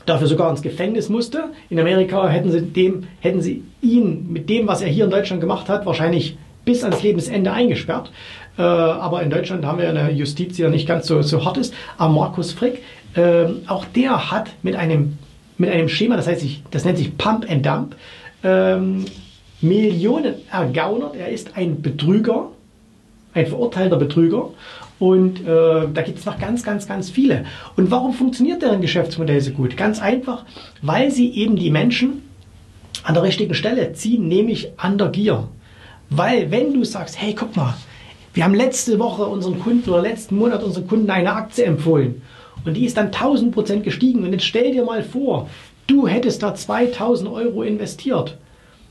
dafür 0.09 0.27
sogar 0.27 0.49
ins 0.49 0.61
Gefängnis 0.61 1.09
musste. 1.09 1.45
In 1.69 1.79
Amerika 1.79 2.27
hätten 2.27 2.51
sie, 2.51 2.61
dem, 2.61 3.07
hätten 3.19 3.41
sie 3.41 3.63
ihn 3.81 4.31
mit 4.31 4.49
dem, 4.49 4.67
was 4.67 4.81
er 4.81 4.89
hier 4.89 5.05
in 5.05 5.11
Deutschland 5.11 5.41
gemacht 5.41 5.69
hat, 5.69 5.85
wahrscheinlich 5.85 6.37
bis 6.65 6.83
ans 6.83 7.01
Lebensende 7.01 7.51
eingesperrt. 7.51 8.11
Äh, 8.57 8.61
aber 8.61 9.23
in 9.23 9.29
Deutschland 9.29 9.65
haben 9.65 9.79
wir 9.79 9.89
eine 9.89 10.11
Justiz, 10.11 10.55
die 10.55 10.63
ja 10.63 10.69
nicht 10.69 10.87
ganz 10.87 11.07
so, 11.07 11.21
so 11.21 11.45
hart 11.45 11.57
ist. 11.57 11.73
Aber 11.97 12.13
Markus 12.13 12.51
Frick, 12.51 12.83
äh, 13.15 13.45
auch 13.67 13.85
der 13.85 14.31
hat 14.31 14.49
mit 14.63 14.75
einem 14.75 15.17
mit 15.59 15.69
einem 15.69 15.89
Schema, 15.89 16.15
das 16.15 16.27
heißt, 16.27 16.43
das 16.71 16.85
nennt 16.85 16.97
sich 16.97 17.17
Pump 17.17 17.45
and 17.49 17.65
Dump, 17.65 17.95
ähm, 18.43 19.05
Millionen 19.61 20.35
ergaunert. 20.49 21.15
Er 21.15 21.29
ist 21.29 21.57
ein 21.57 21.81
Betrüger, 21.81 22.47
ein 23.33 23.45
verurteilter 23.45 23.97
Betrüger. 23.97 24.49
Und 24.99 25.39
äh, 25.41 25.87
da 25.93 26.01
gibt 26.01 26.19
es 26.19 26.25
noch 26.25 26.37
ganz, 26.37 26.63
ganz, 26.63 26.87
ganz 26.87 27.09
viele. 27.09 27.45
Und 27.77 27.89
warum 27.89 28.13
funktioniert 28.13 28.61
deren 28.61 28.81
Geschäftsmodell 28.81 29.39
so 29.39 29.51
gut? 29.51 29.77
Ganz 29.77 30.01
einfach, 30.01 30.45
weil 30.81 31.09
sie 31.09 31.31
eben 31.33 31.55
die 31.55 31.71
Menschen 31.71 32.23
an 33.03 33.13
der 33.13 33.23
richtigen 33.23 33.53
Stelle 33.53 33.93
ziehen, 33.93 34.27
nämlich 34.27 34.71
an 34.77 34.97
der 34.97 35.07
Gier. 35.07 35.47
Weil 36.09 36.51
wenn 36.51 36.73
du 36.73 36.83
sagst, 36.83 37.21
hey, 37.21 37.33
guck 37.33 37.55
mal, 37.55 37.75
Wir 38.33 38.43
haben 38.43 38.53
letzte 38.53 38.99
Woche 38.99 39.25
unseren 39.25 39.59
Kunden 39.59 39.89
oder 39.89 40.01
letzten 40.01 40.35
Monat 40.37 40.63
unseren 40.63 40.87
Kunden 40.87 41.09
eine 41.09 41.33
Aktie 41.33 41.65
empfohlen 41.65 42.21
und 42.65 42.75
die 42.75 42.85
ist 42.85 42.97
dann 42.97 43.07
1000 43.07 43.51
Prozent 43.53 43.83
gestiegen. 43.83 44.23
Und 44.23 44.33
jetzt 44.33 44.45
stell 44.45 44.71
dir 44.71 44.85
mal 44.85 45.03
vor, 45.03 45.49
du 45.87 46.07
hättest 46.07 46.43
da 46.43 46.53
2000 46.53 47.29
Euro 47.29 47.63
investiert. 47.63 48.37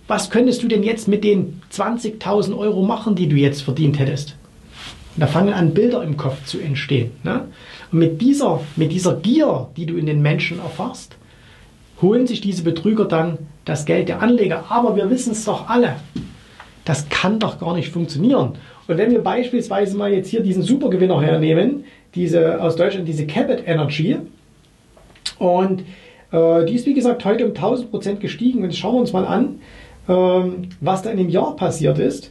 Was 0.09 0.31
könntest 0.31 0.63
du 0.63 0.69
denn 0.69 0.83
jetzt 0.83 1.07
mit 1.07 1.23
den 1.23 1.61
20.000 1.73 2.57
Euro 2.57 2.83
machen, 2.83 3.15
die 3.15 3.29
du 3.29 3.37
jetzt 3.37 3.63
verdient 3.63 3.99
hättest? 3.99 4.37
Und 5.19 5.23
da 5.23 5.27
fangen 5.27 5.53
an, 5.53 5.75
Bilder 5.75 6.05
im 6.05 6.17
Kopf 6.17 6.45
zu 6.45 6.61
entstehen. 6.61 7.11
Ne? 7.25 7.49
Und 7.91 7.99
mit 7.99 8.21
dieser, 8.23 8.61
mit 8.77 8.93
dieser 8.93 9.17
Gier, 9.17 9.67
die 9.77 9.85
du 9.85 9.97
in 9.97 10.07
den 10.07 10.23
Menschen 10.23 10.61
erfasst, 10.61 11.17
holen 12.01 12.29
sich 12.29 12.41
diese 12.41 12.63
Betrüger 12.63 13.05
dann 13.05 13.37
das 13.65 13.85
Geld 13.85 14.09
der 14.09 14.23
Anleger. 14.23 14.67
Aber 14.69 14.95
wir 14.95 15.11
wissen 15.11 15.33
es 15.33 15.45
doch 15.45 15.69
alle. 15.69 15.97
Das 16.85 17.09
kann 17.09 17.41
doch 17.41 17.59
gar 17.59 17.75
nicht 17.75 17.89
funktionieren. 17.89 18.59
Und 18.87 18.97
wenn 18.97 19.11
wir 19.11 19.19
beispielsweise 19.19 19.97
mal 19.97 20.13
jetzt 20.13 20.29
hier 20.29 20.41
diesen 20.41 20.63
Supergewinner 20.63 21.21
hernehmen, 21.21 21.83
diese 22.15 22.63
aus 22.63 22.77
Deutschland, 22.77 23.09
diese 23.09 23.27
Cabot 23.27 23.67
Energy, 23.67 24.19
und 25.41 25.81
äh, 26.31 26.65
die 26.65 26.75
ist 26.75 26.87
wie 26.87 26.95
gesagt 26.95 27.25
heute 27.25 27.45
um 27.45 27.57
1000 27.57 27.91
Prozent 27.91 28.21
gestiegen. 28.21 28.61
Und 28.61 28.67
jetzt 28.67 28.79
schauen 28.79 28.95
wir 28.95 29.01
uns 29.01 29.13
mal 29.13 29.27
an, 29.27 29.59
ähm, 30.09 30.69
was 30.81 31.03
da 31.03 31.11
in 31.11 31.19
dem 31.19 31.29
Jahr 31.29 31.57
passiert 31.57 31.99
ist. 31.99 32.31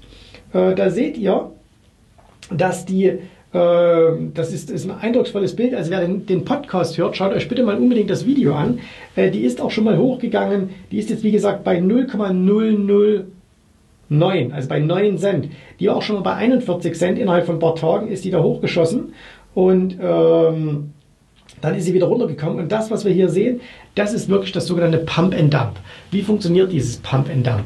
Äh, 0.54 0.74
da 0.74 0.90
seht 0.90 1.18
ihr, 1.18 1.52
dass 2.52 2.86
die 2.86 3.20
ähm, 3.54 4.32
das 4.34 4.52
ist, 4.52 4.70
ist, 4.70 4.90
ein 4.90 5.00
eindrucksvolles 5.00 5.56
Bild. 5.56 5.74
Also 5.74 5.90
wer 5.92 6.02
den, 6.02 6.26
den, 6.26 6.44
Podcast 6.44 6.98
hört, 6.98 7.16
schaut 7.16 7.32
euch 7.34 7.48
bitte 7.48 7.64
mal 7.64 7.78
unbedingt 7.78 8.10
das 8.10 8.26
Video 8.26 8.56
an. 8.56 8.80
Äh, 9.16 9.32
die 9.32 9.40
ist 9.42 9.62
auch 9.62 9.72
schon 9.72 9.86
mal 9.86 9.98
hochgegangen. 9.98 10.72
Die 10.92 11.00
ist 11.00 11.10
jetzt 11.10 11.24
wie 11.24 11.32
gesagt 11.32 11.64
bei 11.64 11.80
0,009, 11.80 14.52
also 14.52 14.68
bei 14.68 14.80
9 14.80 15.18
Cent. 15.18 15.48
Die 15.80 15.90
auch 15.90 16.02
schon 16.02 16.18
mal 16.18 16.24
bei 16.24 16.34
41 16.34 16.94
Cent 16.96 17.18
innerhalb 17.18 17.46
von 17.46 17.56
ein 17.56 17.60
paar 17.60 17.76
Tagen 17.76 18.10
ist 18.10 18.26
die 18.26 18.32
da 18.32 18.44
hochgeschossen. 18.44 19.14
Und 19.54 19.98
ähm, 20.02 20.92
dann 21.62 21.76
ist 21.76 21.86
sie 21.86 21.94
wieder 21.94 22.08
runtergekommen. 22.08 22.60
Und 22.60 22.74
das, 22.74 22.92
was 22.92 23.06
wir 23.06 23.14
hier 23.14 23.30
sehen, 23.30 23.62
das 23.96 24.14
ist 24.14 24.28
wirklich 24.28 24.52
das 24.52 24.68
sogenannte 24.68 24.98
Pump 25.00 25.34
and 25.34 25.54
Dump. 25.54 25.80
Wie 26.12 26.22
funktioniert 26.22 26.70
dieses 26.72 26.98
Pump 26.98 27.30
and 27.30 27.48
Dump? 27.48 27.64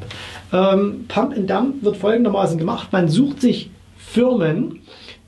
Ähm, 0.53 1.05
Pump 1.07 1.35
and 1.35 1.49
Dump 1.49 1.83
wird 1.83 1.97
folgendermaßen 1.97 2.59
gemacht. 2.59 2.89
Man 2.91 3.07
sucht 3.09 3.41
sich 3.41 3.70
Firmen, 4.13 4.81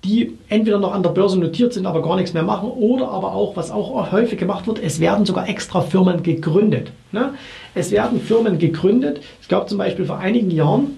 die 0.04 0.38
entweder 0.50 0.80
noch 0.80 0.94
an 0.94 1.04
der 1.04 1.12
Börse 1.12 1.40
notiert 1.40 1.74
sind, 1.74 1.86
aber 1.86 2.02
gar 2.02 2.18
nichts 2.18 2.34
mehr 2.34 2.44
machen, 2.44 2.70
oder 2.70 3.08
aber 3.08 3.34
auch, 3.34 3.56
was 3.56 3.72
auch 3.72 4.12
häufig 4.12 4.38
gemacht 4.38 4.68
wird, 4.68 4.80
es 4.84 5.00
werden 5.00 5.26
sogar 5.26 5.48
extra 5.48 5.82
Firmen 5.82 6.24
gegründet. 6.24 6.92
Ne? 7.14 7.34
Es 7.74 7.92
werden 7.92 8.20
Firmen 8.20 8.60
gegründet. 8.60 9.22
Es 9.42 9.48
gab 9.48 9.70
zum 9.70 9.78
Beispiel 9.78 10.06
vor 10.06 10.20
einigen 10.20 10.52
Jahren, 10.52 10.98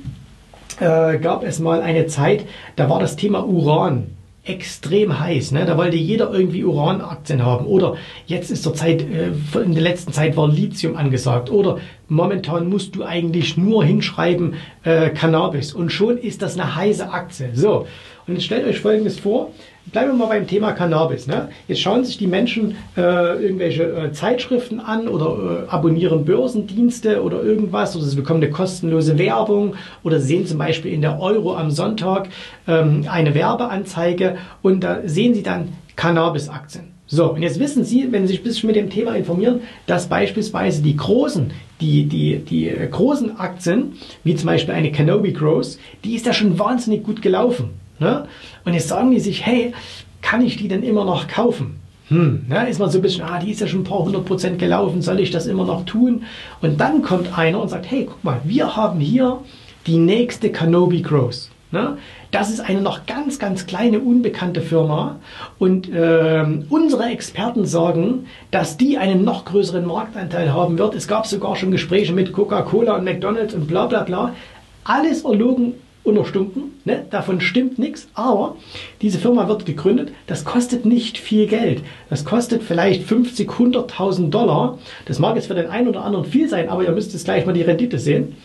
äh, 0.80 1.20
gab 1.20 1.44
es 1.44 1.60
mal 1.60 1.82
eine 1.82 2.08
Zeit, 2.08 2.46
da 2.76 2.90
war 2.90 3.00
das 3.00 3.16
Thema 3.16 3.46
Uran 3.46 4.15
extrem 4.46 5.20
heiß. 5.20 5.52
Ne? 5.52 5.66
Da 5.66 5.78
wollte 5.78 5.98
jeder 5.98 6.32
irgendwie 6.32 6.64
Uranaktien 6.64 7.44
haben. 7.44 7.66
Oder 7.66 7.96
jetzt 8.28 8.52
ist 8.52 8.64
zur 8.64 8.76
Zeit, 8.76 9.02
äh, 9.02 9.32
in 9.60 9.74
der 9.74 9.84
letzten 9.84 10.14
Zeit 10.14 10.38
war 10.38 10.48
Lithium 10.48 10.96
angesagt. 10.96 11.50
Oder 11.50 11.80
momentan 12.08 12.70
musst 12.70 12.96
du 12.96 13.04
eigentlich 13.04 13.58
nur 13.58 13.84
hinschreiben 13.84 14.56
äh, 14.84 15.10
Cannabis. 15.10 15.74
Und 15.74 15.92
schon 15.92 16.18
ist 16.18 16.42
das 16.42 16.58
eine 16.58 16.76
heiße 16.76 17.10
Aktie. 17.12 17.50
So, 17.54 17.88
und 18.28 18.36
jetzt 18.36 18.46
stellt 18.46 18.66
euch 18.66 18.80
Folgendes 18.80 19.20
vor. 19.20 19.52
Bleiben 19.92 20.12
wir 20.12 20.16
mal 20.16 20.28
beim 20.28 20.48
Thema 20.48 20.72
Cannabis. 20.72 21.28
Ne? 21.28 21.50
Jetzt 21.68 21.82
schauen 21.82 22.04
sich 22.04 22.18
die 22.18 22.26
Menschen 22.26 22.76
äh, 22.98 23.02
irgendwelche 23.02 23.84
äh, 23.84 24.12
Zeitschriften 24.12 24.80
an 24.80 25.08
oder 25.08 25.66
äh, 25.68 25.70
abonnieren 25.70 26.26
Börsendienste 26.26 27.22
oder 27.22 27.44
irgendwas 27.44 27.96
oder 27.96 28.06
sie 28.06 28.16
bekommen 28.16 28.42
eine 28.42 28.52
kostenlose 28.52 29.20
Werbung 29.20 29.76
oder 30.04 30.20
sehen 30.20 30.48
zum 30.48 30.58
Beispiel 30.58 30.92
in 30.92 31.02
der 31.02 31.22
Euro 31.22 31.56
am 31.56 31.70
Sonntag 31.70 32.30
ähm, 32.68 33.06
eine 33.08 33.36
Werbeanzeige 33.36 34.38
und 34.64 34.84
da 34.84 35.02
sehen 35.06 35.36
sie 35.36 35.44
dann 35.44 35.74
Cannabis-Aktien. 35.96 36.96
So, 37.08 37.34
und 37.34 37.44
jetzt 37.44 37.60
wissen 37.60 37.84
Sie, 37.84 38.12
wenn 38.12 38.24
Sie 38.24 38.34
sich 38.34 38.42
ein 38.42 38.44
bisschen 38.44 38.68
mit 38.68 38.76
dem 38.76 38.90
Thema 38.90 39.16
informieren, 39.16 39.62
dass 39.86 40.10
beispielsweise 40.10 40.82
die 40.82 40.98
großen, 40.98 41.52
die, 41.80 42.06
die, 42.06 42.40
die 42.40 42.70
äh, 42.70 42.88
großen 42.88 43.38
Aktien, 43.38 43.94
wie 44.24 44.36
zum 44.36 44.48
Beispiel 44.48 44.74
eine 44.74 44.92
Canopy 44.92 45.32
Growth, 45.32 45.78
die 46.04 46.16
ist 46.16 46.26
ja 46.26 46.34
schon 46.34 46.58
wahnsinnig 46.58 47.04
gut 47.04 47.22
gelaufen. 47.22 47.70
Ne? 48.00 48.28
Und 48.66 48.74
jetzt 48.74 48.88
sagen 48.88 49.12
die 49.12 49.20
sich, 49.20 49.46
hey, 49.46 49.74
kann 50.22 50.42
ich 50.42 50.58
die 50.58 50.68
denn 50.68 50.84
immer 50.84 51.06
noch 51.06 51.28
kaufen? 51.28 51.80
Hm, 52.10 52.46
ne? 52.48 52.70
ist 52.70 52.80
man 52.80 52.90
so 52.90 53.00
ein 53.00 53.02
bisschen, 53.02 53.24
ah, 53.24 53.40
die 53.40 53.52
ist 53.52 53.62
ja 53.62 53.68
schon 53.68 53.82
ein 53.82 53.86
paar 53.86 54.00
hundert 54.00 54.26
Prozent 54.26 54.60
gelaufen, 54.60 55.02
soll 55.02 55.20
ich 55.20 55.32
das 55.32 55.48
immer 55.48 55.66
noch 55.66 55.86
tun? 55.86 56.24
Und 56.62 56.80
dann 56.80 57.02
kommt 57.02 57.38
einer 57.38 57.60
und 57.60 57.70
sagt, 57.70 57.90
hey, 57.90 58.06
guck 58.06 58.24
mal, 58.24 58.42
wir 58.44 58.76
haben 58.76 59.00
hier 59.00 59.40
die 59.88 59.98
nächste 59.98 60.52
Kanobi 60.52 61.02
Growth. 61.02 61.50
Ne? 61.72 61.98
Das 62.32 62.50
ist 62.50 62.60
eine 62.60 62.82
noch 62.82 63.06
ganz, 63.06 63.40
ganz 63.40 63.66
kleine, 63.66 64.00
unbekannte 64.00 64.62
Firma. 64.62 65.18
Und 65.58 65.90
ähm, 65.94 66.66
unsere 66.70 67.06
Experten 67.06 67.66
sagen, 67.66 68.28
dass 68.52 68.78
die 68.78 68.98
einen 68.98 69.24
noch 69.24 69.46
größeren 69.46 69.86
Marktanteil 69.86 70.54
haben 70.54 70.78
wird. 70.78 70.96
Es 70.96 71.08
gab 71.08 71.26
sogar 71.26 71.56
schon 71.56 71.72
Gespräche 71.72 72.14
mit 72.14 72.34
Coca-Cola 72.34 72.96
und 72.96 73.04
McDonald's 73.04 73.54
und 73.54 73.68
bla 73.68 73.88
bla 73.88 74.04
bla. 74.04 74.36
Alles 74.84 75.24
erlogen 75.24 75.74
unerstunken, 76.06 76.80
ne? 76.86 77.06
davon 77.10 77.42
stimmt 77.42 77.80
nichts, 77.80 78.08
aber 78.14 78.56
diese 79.02 79.18
Firma 79.20 79.48
wird 79.48 79.66
gegründet, 79.66 80.12
das 80.28 80.46
kostet 80.46 80.86
nicht 80.86 81.18
viel 81.18 81.48
Geld. 81.48 81.82
Das 82.10 82.24
kostet 82.24 82.64
vielleicht 82.64 83.04
50, 83.04 83.50
100.000 83.50 84.30
Dollar. 84.30 84.78
Das 85.06 85.20
mag 85.20 85.36
jetzt 85.36 85.48
für 85.48 85.56
den 85.56 85.68
einen 85.68 85.88
oder 85.88 86.06
anderen 86.06 86.26
viel 86.26 86.48
sein, 86.48 86.70
aber 86.70 86.84
ihr 86.84 86.92
müsst 86.92 87.14
jetzt 87.14 87.26
gleich 87.26 87.46
mal 87.46 87.54
die 87.54 87.64
Rendite 87.64 88.00
sehen. 88.00 88.36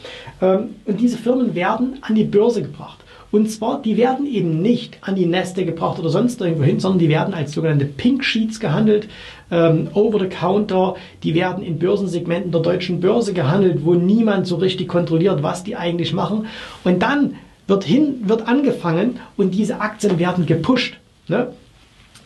Ähm, 0.41 0.75
und 0.87 1.01
diese 1.01 1.19
Firmen 1.19 1.55
werden 1.55 1.99
an 2.01 2.15
die 2.15 2.25
Börse 2.25 2.63
gebracht. 2.63 2.99
Und 3.33 3.49
zwar, 3.49 3.81
die 3.81 3.97
werden 3.97 4.27
eben 4.27 4.61
nicht 4.61 4.99
an 5.03 5.15
die 5.15 5.27
Neste 5.27 5.65
gebracht 5.65 6.01
oder 6.01 6.09
sonst 6.09 6.41
irgendwo 6.41 6.65
hin, 6.65 6.81
sondern 6.81 6.99
die 6.99 7.09
werden 7.09 7.33
als 7.33 7.53
sogenannte 7.53 7.85
Pink 7.85 8.25
Sheets 8.25 8.59
gehandelt, 8.59 9.09
ähm, 9.53 9.89
over 9.95 10.19
the 10.19 10.27
counter. 10.27 10.97
Die 11.23 11.35
werden 11.35 11.63
in 11.63 11.79
Börsensegmenten 11.79 12.51
der 12.51 12.61
deutschen 12.61 13.01
Börse 13.01 13.33
gehandelt, 13.33 13.85
wo 13.85 13.95
niemand 13.95 14.49
so 14.49 14.57
richtig 14.57 14.89
kontrolliert, 14.89 15.45
was 15.45 15.63
die 15.63 15.77
eigentlich 15.77 16.13
machen. 16.13 16.47
Und 16.83 17.03
dann 17.03 17.37
wird, 17.71 17.85
hin, 17.85 18.17
wird 18.25 18.47
angefangen 18.47 19.19
und 19.37 19.55
diese 19.55 19.81
Aktien 19.81 20.19
werden 20.19 20.45
gepusht. 20.45 20.99
Ne? 21.29 21.49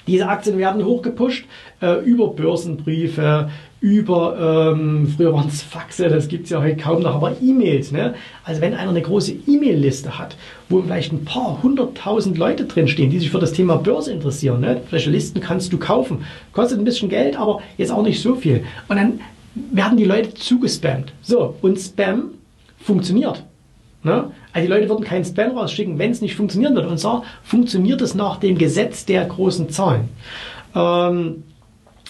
Diese 0.07 0.29
Aktien 0.29 0.59
werden 0.59 0.85
hochgepusht 0.85 1.47
äh, 1.81 2.03
über 2.05 2.29
Börsenbriefe, 2.29 3.51
über, 3.81 4.73
ähm, 4.75 5.13
früher 5.15 5.33
waren 5.35 5.49
es 5.49 5.63
Faxe, 5.63 6.09
das 6.09 6.29
gibt 6.29 6.45
es 6.45 6.51
ja 6.51 6.63
heute 6.63 6.77
kaum 6.77 7.03
noch, 7.03 7.15
aber 7.15 7.37
E-Mails. 7.43 7.93
Ne? 7.93 8.15
Also 8.43 8.61
wenn 8.63 8.75
einer 8.75 8.91
eine 8.91 9.03
große 9.03 9.35
E-Mail-Liste 9.47 10.19
hat, 10.19 10.37
wo 10.69 10.81
vielleicht 10.81 11.13
ein 11.13 11.25
paar 11.25 11.63
hunderttausend 11.63 12.39
Leute 12.39 12.65
drinstehen, 12.65 13.11
die 13.11 13.19
sich 13.19 13.31
für 13.31 13.39
das 13.39 13.53
Thema 13.53 13.77
Börse 13.77 14.13
interessieren, 14.13 14.61
ne? 14.61 14.81
solche 14.91 15.11
Listen 15.11 15.41
kannst 15.41 15.73
du 15.73 15.79
kaufen. 15.79 16.25
Kostet 16.53 16.79
ein 16.79 16.85
bisschen 16.85 17.11
Geld, 17.11 17.39
aber 17.39 17.61
jetzt 17.77 17.93
auch 17.93 18.03
nicht 18.03 18.21
so 18.23 18.35
viel. 18.35 18.65
Und 18.89 18.97
dann 18.97 19.21
werden 19.55 19.99
die 19.99 20.05
Leute 20.05 20.33
zugespammt. 20.35 21.13
So, 21.23 21.57
und 21.61 21.79
Spam 21.79 22.31
funktioniert. 22.79 23.45
Ne? 24.03 24.31
Also 24.55 24.69
die 24.69 24.73
Leute 24.73 24.89
würden 24.89 25.05
keinen 25.05 25.25
Spam 25.25 25.59
rausschicken, 25.59 25.99
wenn 25.99 26.13
es 26.13 26.21
nicht 26.21 26.37
funktionieren 26.37 26.75
würde. 26.75 26.89
Und 26.89 26.99
zwar 26.99 27.25
funktioniert 27.43 28.01
es 28.01 28.15
nach 28.15 28.39
dem 28.39 28.57
Gesetz 28.57 29.05
der 29.05 29.25
großen 29.25 29.69
Zahlen. 29.69 30.09
Ähm, 30.75 31.43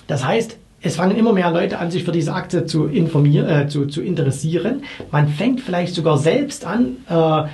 das 0.07 0.25
heißt, 0.25 0.59
es 0.83 0.97
fangen 0.97 1.17
immer 1.17 1.33
mehr 1.33 1.51
Leute 1.51 1.79
an, 1.79 1.91
sich 1.91 2.05
für 2.05 2.13
diese 2.13 2.35
Aktie 2.35 2.67
zu, 2.67 2.87
informieren, 2.87 3.49
äh, 3.49 3.69
zu, 3.69 3.87
zu 3.87 4.03
interessieren. 4.03 4.83
Man 5.11 5.29
fängt 5.29 5.63
vielleicht 5.63 5.95
sogar 5.95 6.19
selbst 6.19 6.67
an, 6.67 6.99
äh, 7.09 7.49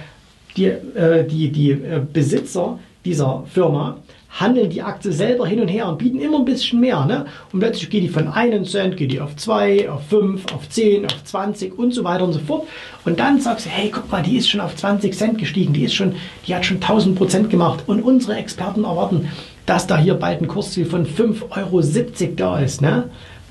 die, 0.56 0.66
äh, 0.66 1.24
die, 1.24 1.52
die 1.52 1.70
äh, 1.70 2.00
Besitzer 2.12 2.80
dieser 3.04 3.44
Firma 3.46 3.98
handeln 4.30 4.70
die 4.70 4.82
Aktie 4.82 5.12
selber 5.12 5.46
hin 5.46 5.60
und 5.60 5.68
her 5.68 5.88
und 5.88 5.98
bieten 5.98 6.20
immer 6.20 6.38
ein 6.38 6.44
bisschen 6.44 6.80
mehr. 6.80 7.04
Ne? 7.04 7.26
Und 7.52 7.60
plötzlich 7.60 7.90
geht 7.90 8.04
die 8.04 8.08
von 8.08 8.28
1 8.28 8.70
Cent, 8.70 8.96
geht 8.96 9.10
die 9.10 9.20
auf 9.20 9.36
2, 9.36 9.90
auf 9.90 10.06
5, 10.08 10.54
auf 10.54 10.68
10, 10.68 11.06
auf 11.06 11.24
20 11.24 11.76
und 11.76 11.92
so 11.92 12.04
weiter 12.04 12.24
und 12.24 12.32
so 12.32 12.38
fort. 12.38 12.66
Und 13.04 13.18
dann 13.18 13.40
sagst 13.40 13.66
du, 13.66 13.70
hey, 13.70 13.90
guck 13.90 14.10
mal, 14.10 14.22
die 14.22 14.36
ist 14.36 14.48
schon 14.48 14.60
auf 14.60 14.76
20 14.76 15.14
Cent 15.14 15.38
gestiegen, 15.38 15.72
die, 15.72 15.84
ist 15.84 15.94
schon, 15.94 16.14
die 16.46 16.54
hat 16.54 16.64
schon 16.64 16.76
1000 16.76 17.16
Prozent 17.16 17.50
gemacht. 17.50 17.84
Und 17.86 18.02
unsere 18.02 18.36
Experten 18.36 18.84
erwarten, 18.84 19.28
dass 19.66 19.86
da 19.86 19.98
hier 19.98 20.14
bald 20.14 20.40
ein 20.40 20.48
Kursziel 20.48 20.86
von 20.86 21.06
5,70 21.06 21.50
Euro 21.56 22.34
da 22.36 22.60
ist. 22.60 22.80
Ne? 22.80 23.10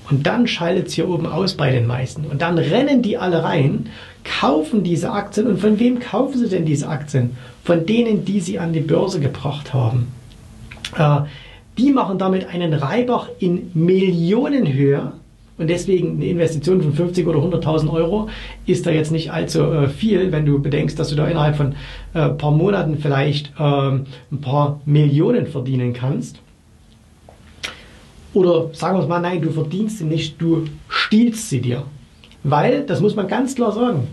Und 0.09 0.25
dann 0.25 0.47
schaltet 0.47 0.87
es 0.87 0.93
hier 0.93 1.09
oben 1.09 1.27
aus 1.27 1.53
bei 1.53 1.71
den 1.71 1.85
meisten. 1.85 2.25
Und 2.25 2.41
dann 2.41 2.57
rennen 2.57 3.01
die 3.01 3.17
alle 3.17 3.43
rein, 3.43 3.89
kaufen 4.23 4.83
diese 4.83 5.11
Aktien. 5.11 5.47
Und 5.47 5.59
von 5.59 5.77
wem 5.79 5.99
kaufen 5.99 6.39
sie 6.39 6.49
denn 6.49 6.65
diese 6.65 6.87
Aktien? 6.87 7.37
Von 7.63 7.85
denen, 7.85 8.25
die 8.25 8.39
sie 8.39 8.59
an 8.59 8.73
die 8.73 8.79
Börse 8.79 9.19
gebracht 9.19 9.73
haben. 9.73 10.18
Äh, 10.97 11.21
die 11.77 11.91
machen 11.91 12.17
damit 12.17 12.47
einen 12.47 12.73
Reibach 12.73 13.29
in 13.39 13.71
Millionenhöhe. 13.73 15.13
Und 15.57 15.69
deswegen 15.69 16.15
eine 16.15 16.25
Investition 16.25 16.81
von 16.81 16.93
50 16.93 17.27
oder 17.27 17.39
100.000 17.39 17.91
Euro 17.91 18.29
ist 18.65 18.85
da 18.85 18.91
jetzt 18.91 19.11
nicht 19.11 19.31
allzu 19.31 19.63
äh, 19.63 19.89
viel, 19.89 20.31
wenn 20.31 20.45
du 20.45 20.61
bedenkst, 20.61 20.97
dass 20.97 21.09
du 21.09 21.15
da 21.15 21.27
innerhalb 21.27 21.57
von 21.57 21.75
ein 22.13 22.29
äh, 22.31 22.33
paar 22.33 22.51
Monaten 22.51 22.97
vielleicht 22.97 23.51
ähm, 23.59 24.05
ein 24.31 24.41
paar 24.41 24.79
Millionen 24.85 25.47
verdienen 25.47 25.93
kannst. 25.93 26.39
Oder 28.33 28.69
sagen 28.73 28.97
wir 28.97 29.03
es 29.03 29.09
mal, 29.09 29.19
nein, 29.19 29.41
du 29.41 29.51
verdienst 29.51 29.97
sie 29.97 30.05
nicht, 30.05 30.41
du 30.41 30.65
stiehlst 30.87 31.49
sie 31.49 31.59
dir. 31.59 31.83
Weil, 32.43 32.85
das 32.85 33.01
muss 33.01 33.15
man 33.15 33.27
ganz 33.27 33.55
klar 33.55 33.73
sagen, 33.73 34.07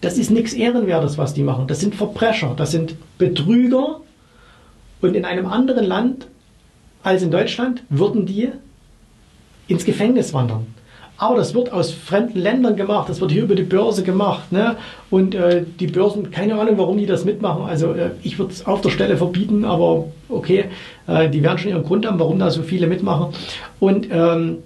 das 0.00 0.18
ist 0.18 0.30
nichts 0.30 0.54
Ehrenwertes, 0.54 1.18
was 1.18 1.34
die 1.34 1.42
machen. 1.42 1.66
Das 1.68 1.78
sind 1.78 1.94
Verbrecher, 1.94 2.54
das 2.56 2.72
sind 2.72 2.96
Betrüger, 3.18 4.00
Und 5.00 5.14
in 5.14 5.24
einem 5.24 5.46
anderen 5.46 5.84
Land 5.84 6.26
als 7.02 7.22
in 7.22 7.30
Deutschland 7.30 7.82
würden 7.88 8.26
die 8.26 8.50
ins 9.68 9.84
Gefängnis 9.84 10.34
wandern. 10.34 10.66
Aber 11.16 11.36
das 11.36 11.52
wird 11.52 11.70
aus 11.70 11.92
fremden 11.92 12.38
Ländern 12.38 12.76
gemacht, 12.76 13.10
das 13.10 13.20
wird 13.20 13.30
hier 13.30 13.42
über 13.42 13.54
die 13.54 13.62
Börse 13.62 14.02
gemacht. 14.02 14.50
Ne? 14.52 14.76
Und 15.10 15.34
äh, 15.34 15.64
die 15.78 15.86
Börsen, 15.86 16.30
keine 16.30 16.58
Ahnung, 16.58 16.78
warum 16.78 16.96
die 16.96 17.04
das 17.04 17.26
mitmachen. 17.26 17.64
Also 17.64 17.92
äh, 17.92 18.12
ich 18.22 18.38
würde 18.38 18.52
es 18.52 18.64
auf 18.64 18.80
der 18.80 18.88
Stelle 18.88 19.18
verbieten, 19.18 19.66
aber 19.66 20.06
okay, 20.30 20.64
äh, 21.06 21.28
die 21.28 21.42
werden 21.42 21.58
schon 21.58 21.72
ihren 21.72 21.82
Grund 21.82 22.06
haben, 22.06 22.18
warum 22.18 22.38
da 22.38 22.50
so 22.50 22.62
viele 22.62 22.86
mitmachen. 22.86 23.34
Und 23.80 24.08
ähm, 24.10 24.58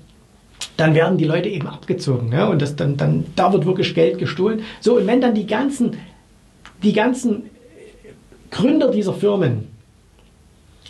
dann 0.76 0.94
werden 0.94 1.18
die 1.18 1.24
Leute 1.24 1.48
eben 1.48 1.66
abgezogen. 1.66 2.30
Ja? 2.30 2.46
Und 2.46 2.62
das, 2.62 2.76
dann, 2.76 2.96
dann, 2.96 3.24
da 3.34 3.52
wird 3.52 3.66
wirklich 3.66 3.92
Geld 3.92 4.18
gestohlen. 4.18 4.62
So, 4.80 4.96
und 4.96 5.08
wenn 5.08 5.20
dann 5.20 5.34
die 5.34 5.48
ganzen, 5.48 5.96
die 6.84 6.92
ganzen 6.92 7.50
Gründer 8.52 8.92
dieser 8.92 9.12
Firmen, 9.12 9.73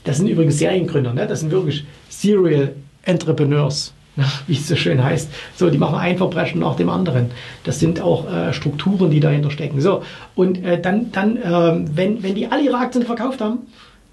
das 0.05 0.19
sind 0.19 0.29
übrigens 0.29 0.59
Seriengründer, 0.59 1.13
ne? 1.13 1.27
das 1.27 1.41
sind 1.41 1.51
wirklich 1.51 1.85
Serial 2.09 2.75
Entrepreneurs, 3.03 3.93
wie 4.47 4.55
es 4.55 4.69
so 4.69 4.77
schön 4.77 5.03
heißt. 5.03 5.29
So, 5.57 5.71
die 5.71 5.79
machen 5.79 5.97
ein 5.97 6.17
Verbrechen 6.17 6.61
nach 6.61 6.77
dem 6.77 6.89
anderen. 6.89 7.31
Das 7.65 7.81
sind 7.81 8.01
auch 8.01 8.31
äh, 8.31 8.53
Strukturen, 8.53 9.11
die 9.11 9.21
dahinter 9.21 9.51
stecken. 9.51 9.81
So, 9.81 10.03
und 10.35 10.65
äh, 10.65 10.81
dann, 10.81 11.11
dann 11.13 11.37
äh, 11.37 11.87
wenn, 11.97 12.23
wenn 12.23 12.35
die 12.35 12.47
alle 12.47 12.63
ihre 12.63 12.77
Aktien 12.77 13.05
verkauft 13.05 13.41
haben, 13.41 13.59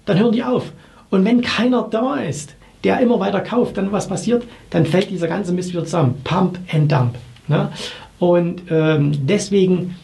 dann 0.06 0.18
hören 0.18 0.32
die 0.32 0.42
auf. 0.42 0.72
Und 1.10 1.24
wenn 1.24 1.42
keiner 1.42 1.86
da 1.90 2.16
ist, 2.16 2.54
der 2.84 3.00
immer 3.00 3.20
weiter 3.20 3.40
kauft, 3.40 3.76
dann 3.76 3.92
was 3.92 4.08
passiert? 4.08 4.44
Dann 4.70 4.86
fällt 4.86 5.10
dieser 5.10 5.28
ganze 5.28 5.52
Mist 5.52 5.70
wieder 5.70 5.84
zusammen. 5.84 6.20
Pump 6.24 6.58
and 6.72 6.90
Dump. 6.90 7.14
Ne? 7.46 7.68
Und 8.18 8.62
ähm, 8.70 9.12
deswegen 9.26 9.96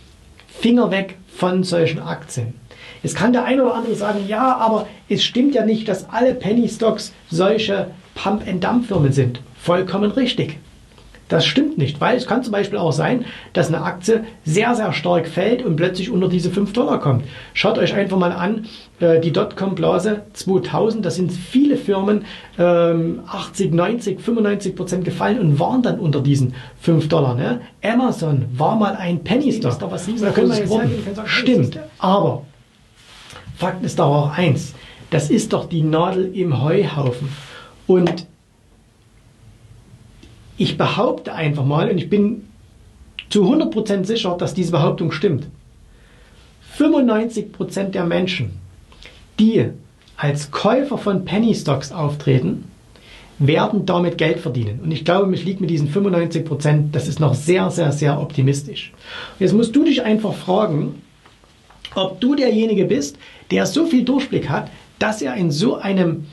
Finger 0.47 0.91
weg 0.91 1.17
von 1.29 1.65
solchen 1.65 2.01
Aktien. 2.01 2.55
Jetzt 3.03 3.17
kann 3.17 3.33
der 3.33 3.45
eine 3.45 3.65
oder 3.65 3.75
andere 3.75 3.95
sagen, 3.95 4.21
ja, 4.27 4.57
aber 4.57 4.87
es 5.09 5.23
stimmt 5.23 5.55
ja 5.55 5.65
nicht, 5.65 5.89
dass 5.89 6.09
alle 6.11 6.35
Penny 6.35 6.69
Stocks 6.69 7.13
solche 7.31 7.89
Pump-and-Dump-Firmen 8.15 9.13
sind. 9.13 9.41
Vollkommen 9.61 10.11
richtig. 10.11 10.59
Das 11.29 11.45
stimmt 11.45 11.77
nicht, 11.77 12.01
weil 12.01 12.17
es 12.17 12.27
kann 12.27 12.43
zum 12.43 12.53
Beispiel 12.53 12.79
auch 12.79 12.93
sein, 12.93 13.27
dass 13.53 13.69
eine 13.69 13.83
Aktie 13.83 14.25
sehr, 14.45 14.75
sehr 14.75 14.95
stark 14.95 15.29
fällt 15.29 15.63
und 15.63 15.77
plötzlich 15.77 16.11
unter 16.11 16.29
diese 16.29 16.51
5 16.51 16.73
Dollar 16.73 17.01
kommt. 17.01 17.25
Schaut 17.53 17.77
euch 17.77 17.95
einfach 17.95 18.17
mal 18.17 18.33
an, 18.33 18.67
äh, 18.99 19.21
die 19.21 19.31
Dotcom-Blase 19.31 20.23
2000, 20.33 21.05
da 21.05 21.11
sind 21.11 21.31
viele 21.31 21.77
Firmen 21.77 22.25
80, 22.57 23.73
90, 23.73 24.21
95 24.21 24.75
Prozent 24.75 25.05
gefallen 25.05 25.39
und 25.39 25.61
waren 25.61 25.83
dann 25.83 26.01
unter 26.01 26.23
diesen 26.23 26.55
5 26.81 27.09
Dollar. 27.09 27.35
Ne? 27.35 27.61
Amazon 27.85 28.47
war 28.57 28.77
mal 28.77 28.97
ein 28.97 29.23
Penny-Stock. 29.23 29.79
Da 29.79 30.31
können 30.31 30.51
wir 30.51 30.59
jetzt 30.59 30.71
sagen, 30.73 30.91
Stimmt, 31.27 31.79
aber 31.99 32.43
Fakt 33.59 33.85
ist 33.85 33.99
doch 33.99 34.07
auch 34.07 34.39
eins, 34.39 34.75
das 35.11 35.31
ist 35.31 35.53
doch 35.53 35.69
die 35.69 35.83
Nadel 35.83 36.33
im 36.35 36.63
Heuhaufen. 36.63 37.29
Und 37.89 38.27
ich 40.57 40.79
behaupte 40.79 41.35
einfach 41.35 41.65
mal, 41.65 41.91
und 41.91 41.99
ich 41.99 42.09
bin 42.09 42.45
zu 43.31 43.45
100% 43.45 44.05
sicher, 44.05 44.37
dass 44.39 44.55
diese 44.55 44.71
Behauptung 44.71 45.11
stimmt. 45.11 45.49
95% 46.79 47.91
der 47.91 48.05
Menschen, 48.05 48.53
die 49.41 49.71
als 50.17 50.51
Käufer 50.53 50.97
von 50.97 51.25
Penny 51.25 51.55
Stocks 51.55 51.91
auftreten, 51.91 52.65
werden 53.41 53.87
damit 53.87 54.19
Geld 54.19 54.39
verdienen. 54.39 54.81
Und 54.83 54.93
ich 54.93 55.05
glaube, 55.05 55.27
mich 55.27 55.45
liegt 55.45 55.61
mit 55.61 55.71
diesen 55.71 55.89
95%, 55.93 56.91
das 56.93 57.09
ist 57.09 57.19
noch 57.19 57.35
sehr, 57.35 57.71
sehr, 57.71 57.93
sehr 57.93 58.21
optimistisch. 58.21 58.93
Jetzt 59.39 59.53
musst 59.53 59.75
du 59.75 59.85
dich 59.85 60.03
einfach 60.03 60.35
fragen, 60.35 61.03
ob 61.95 62.21
du 62.21 62.35
derjenige 62.35 62.85
bist, 62.85 63.19
der 63.51 63.67
so 63.67 63.87
viel 63.87 64.05
Durchblick 64.05 64.49
hat, 64.49 64.71
dass 64.99 65.23
er 65.23 65.35
in 65.35 65.51
so 65.51 65.77
einem 65.77 66.27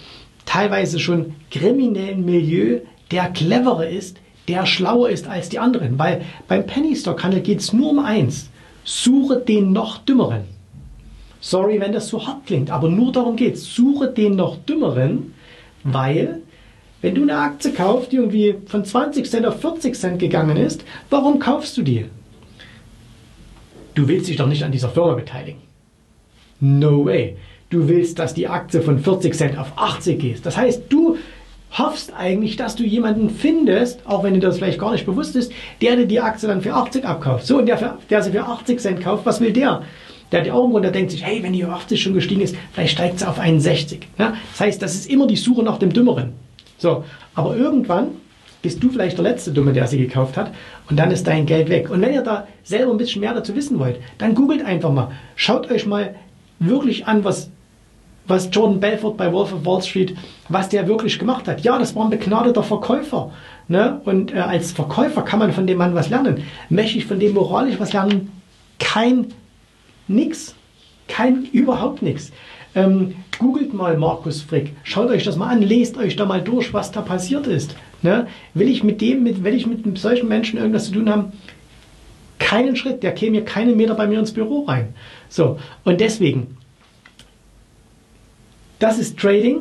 teilweise 0.45 0.99
schon 0.99 1.35
kriminellen 1.51 2.25
Milieu 2.25 2.79
der 3.11 3.29
clevere 3.29 3.89
ist, 3.89 4.17
der 4.47 4.65
schlauer 4.65 5.09
ist 5.09 5.27
als 5.27 5.49
die 5.49 5.59
anderen. 5.59 5.97
Weil 5.97 6.21
beim 6.47 6.65
Penny 6.65 6.95
Stock 6.95 7.23
Handel 7.23 7.41
geht 7.41 7.59
es 7.59 7.73
nur 7.73 7.91
um 7.91 7.99
eins. 7.99 8.49
Suche 8.83 9.37
den 9.37 9.71
noch 9.71 9.97
dümmeren. 9.99 10.43
Sorry, 11.41 11.79
wenn 11.79 11.91
das 11.91 12.07
so 12.07 12.25
hart 12.25 12.45
klingt, 12.45 12.71
aber 12.71 12.89
nur 12.89 13.11
darum 13.11 13.35
geht 13.35 13.55
es. 13.55 13.75
Suche 13.75 14.07
den 14.07 14.35
noch 14.35 14.57
dümmeren, 14.57 15.33
weil 15.83 16.41
wenn 17.01 17.13
du 17.13 17.21
eine 17.21 17.37
Aktie 17.37 17.71
kaufst, 17.71 18.11
die 18.11 18.15
irgendwie 18.15 18.55
von 18.65 18.83
20 18.83 19.29
Cent 19.29 19.45
auf 19.45 19.61
40 19.61 19.95
Cent 19.95 20.19
gegangen 20.19 20.57
ist, 20.57 20.83
warum 21.11 21.37
kaufst 21.37 21.77
du 21.77 21.83
die? 21.83 22.05
Du 23.95 24.07
willst 24.07 24.27
dich 24.27 24.35
doch 24.35 24.47
nicht 24.47 24.63
an 24.63 24.71
dieser 24.71 24.89
Firma 24.89 25.13
beteiligen. 25.13 25.61
No 26.59 27.05
way. 27.05 27.37
Du 27.69 27.87
willst, 27.87 28.19
dass 28.19 28.33
die 28.33 28.47
Aktie 28.47 28.81
von 28.81 28.99
40 28.99 29.33
Cent 29.33 29.57
auf 29.57 29.73
80 29.77 30.19
geht. 30.19 30.45
Das 30.45 30.55
heißt, 30.55 30.83
du 30.89 31.17
hoffst 31.71 32.13
eigentlich, 32.13 32.57
dass 32.57 32.75
du 32.75 32.83
jemanden 32.83 33.29
findest, 33.29 34.05
auch 34.05 34.23
wenn 34.23 34.33
dir 34.33 34.39
das 34.39 34.57
vielleicht 34.57 34.79
gar 34.79 34.91
nicht 34.91 35.05
bewusst 35.05 35.35
ist, 35.35 35.51
der 35.81 35.95
dir 35.95 36.05
die 36.05 36.19
Aktie 36.19 36.47
dann 36.47 36.61
für 36.61 36.73
80 36.73 37.05
abkauft. 37.05 37.45
So, 37.45 37.57
und 37.57 37.65
der, 37.65 37.77
für, 37.77 37.97
der 38.09 38.21
sie 38.21 38.31
für 38.31 38.43
80 38.43 38.79
Cent 38.79 39.01
kauft, 39.01 39.25
was 39.25 39.41
will 39.41 39.51
der? 39.51 39.81
Der 40.31 40.39
hat 40.39 40.45
die 40.45 40.51
Augen 40.51 40.73
runter, 40.73 40.91
denkt 40.91 41.11
sich, 41.11 41.25
hey, 41.25 41.41
wenn 41.43 41.53
die 41.53 41.65
auf 41.65 41.71
80 41.71 42.01
schon 42.01 42.13
gestiegen 42.13 42.41
ist, 42.41 42.55
vielleicht 42.73 42.93
steigt 42.93 43.19
sie 43.19 43.27
auf 43.27 43.39
61. 43.39 44.07
Ja? 44.17 44.35
Das 44.51 44.59
heißt, 44.59 44.81
das 44.81 44.95
ist 44.95 45.09
immer 45.09 45.27
die 45.27 45.35
Suche 45.35 45.63
nach 45.63 45.77
dem 45.77 45.93
Dümmeren. 45.93 46.33
So, 46.77 47.03
aber 47.33 47.55
irgendwann 47.55 48.09
bist 48.65 48.81
du 48.81 48.89
vielleicht 48.89 49.19
der 49.19 49.25
letzte 49.25 49.51
Dumme, 49.51 49.73
der 49.73 49.85
sie 49.85 49.99
gekauft 49.99 50.37
hat 50.37 50.51
und 50.89 50.97
dann 50.97 51.11
ist 51.11 51.27
dein 51.27 51.45
Geld 51.45 51.69
weg. 51.69 51.91
Und 51.91 52.01
wenn 52.01 52.11
ihr 52.11 52.23
da 52.23 52.47
selber 52.63 52.91
ein 52.91 52.97
bisschen 52.97 53.21
mehr 53.21 53.35
dazu 53.35 53.55
wissen 53.55 53.77
wollt, 53.77 53.99
dann 54.17 54.33
googelt 54.33 54.65
einfach 54.65 54.91
mal. 54.91 55.11
Schaut 55.35 55.69
euch 55.69 55.85
mal 55.85 56.15
wirklich 56.57 57.05
an, 57.05 57.23
was, 57.23 57.51
was 58.25 58.49
Jordan 58.51 58.79
Belfort 58.79 59.17
bei 59.17 59.31
Wolf 59.31 59.53
of 59.53 59.67
Wall 59.67 59.83
Street, 59.83 60.15
was 60.49 60.69
der 60.69 60.87
wirklich 60.87 61.19
gemacht 61.19 61.47
hat. 61.47 61.61
Ja, 61.61 61.77
das 61.77 61.95
war 61.95 62.05
ein 62.05 62.09
begnadeter 62.09 62.63
Verkäufer. 62.63 63.31
Ne? 63.67 64.01
Und 64.03 64.33
äh, 64.33 64.39
als 64.39 64.71
Verkäufer 64.71 65.21
kann 65.21 65.37
man 65.37 65.53
von 65.53 65.67
dem 65.67 65.77
Mann 65.77 65.93
was 65.93 66.09
lernen. 66.09 66.41
Möchte 66.69 66.97
ich 66.97 67.05
von 67.05 67.19
dem 67.19 67.35
moralisch 67.35 67.79
was 67.79 67.93
lernen? 67.93 68.31
Kein 68.79 69.27
nix. 70.07 70.55
Kein 71.07 71.43
überhaupt 71.51 72.01
nichts. 72.01 72.31
Ähm, 72.73 73.13
googelt 73.37 73.73
mal 73.73 73.95
Markus 73.97 74.41
Frick, 74.41 74.73
schaut 74.83 75.09
euch 75.09 75.23
das 75.23 75.37
mal 75.37 75.47
an, 75.47 75.61
lest 75.61 75.97
euch 75.97 76.17
da 76.17 76.25
mal 76.25 76.41
durch, 76.41 76.73
was 76.73 76.91
da 76.91 77.01
passiert 77.01 77.47
ist. 77.47 77.73
Ne? 78.05 78.27
Will 78.53 78.69
ich 78.69 78.83
mit 78.83 79.01
dem, 79.01 79.23
mit, 79.23 79.43
will 79.43 79.55
ich 79.55 79.65
mit 79.65 79.97
solchen 79.97 80.27
Menschen 80.27 80.59
irgendwas 80.59 80.85
zu 80.85 80.91
tun 80.91 81.09
haben? 81.09 81.33
Keinen 82.37 82.75
Schritt, 82.75 83.01
der 83.01 83.13
käme 83.13 83.37
hier 83.37 83.45
keinen 83.45 83.75
Meter 83.75 83.95
bei 83.95 84.05
mir 84.05 84.19
ins 84.19 84.31
Büro 84.31 84.65
rein. 84.65 84.93
So, 85.27 85.57
und 85.83 85.99
deswegen, 85.99 86.55
das 88.77 88.99
ist 88.99 89.17
Trading. 89.17 89.57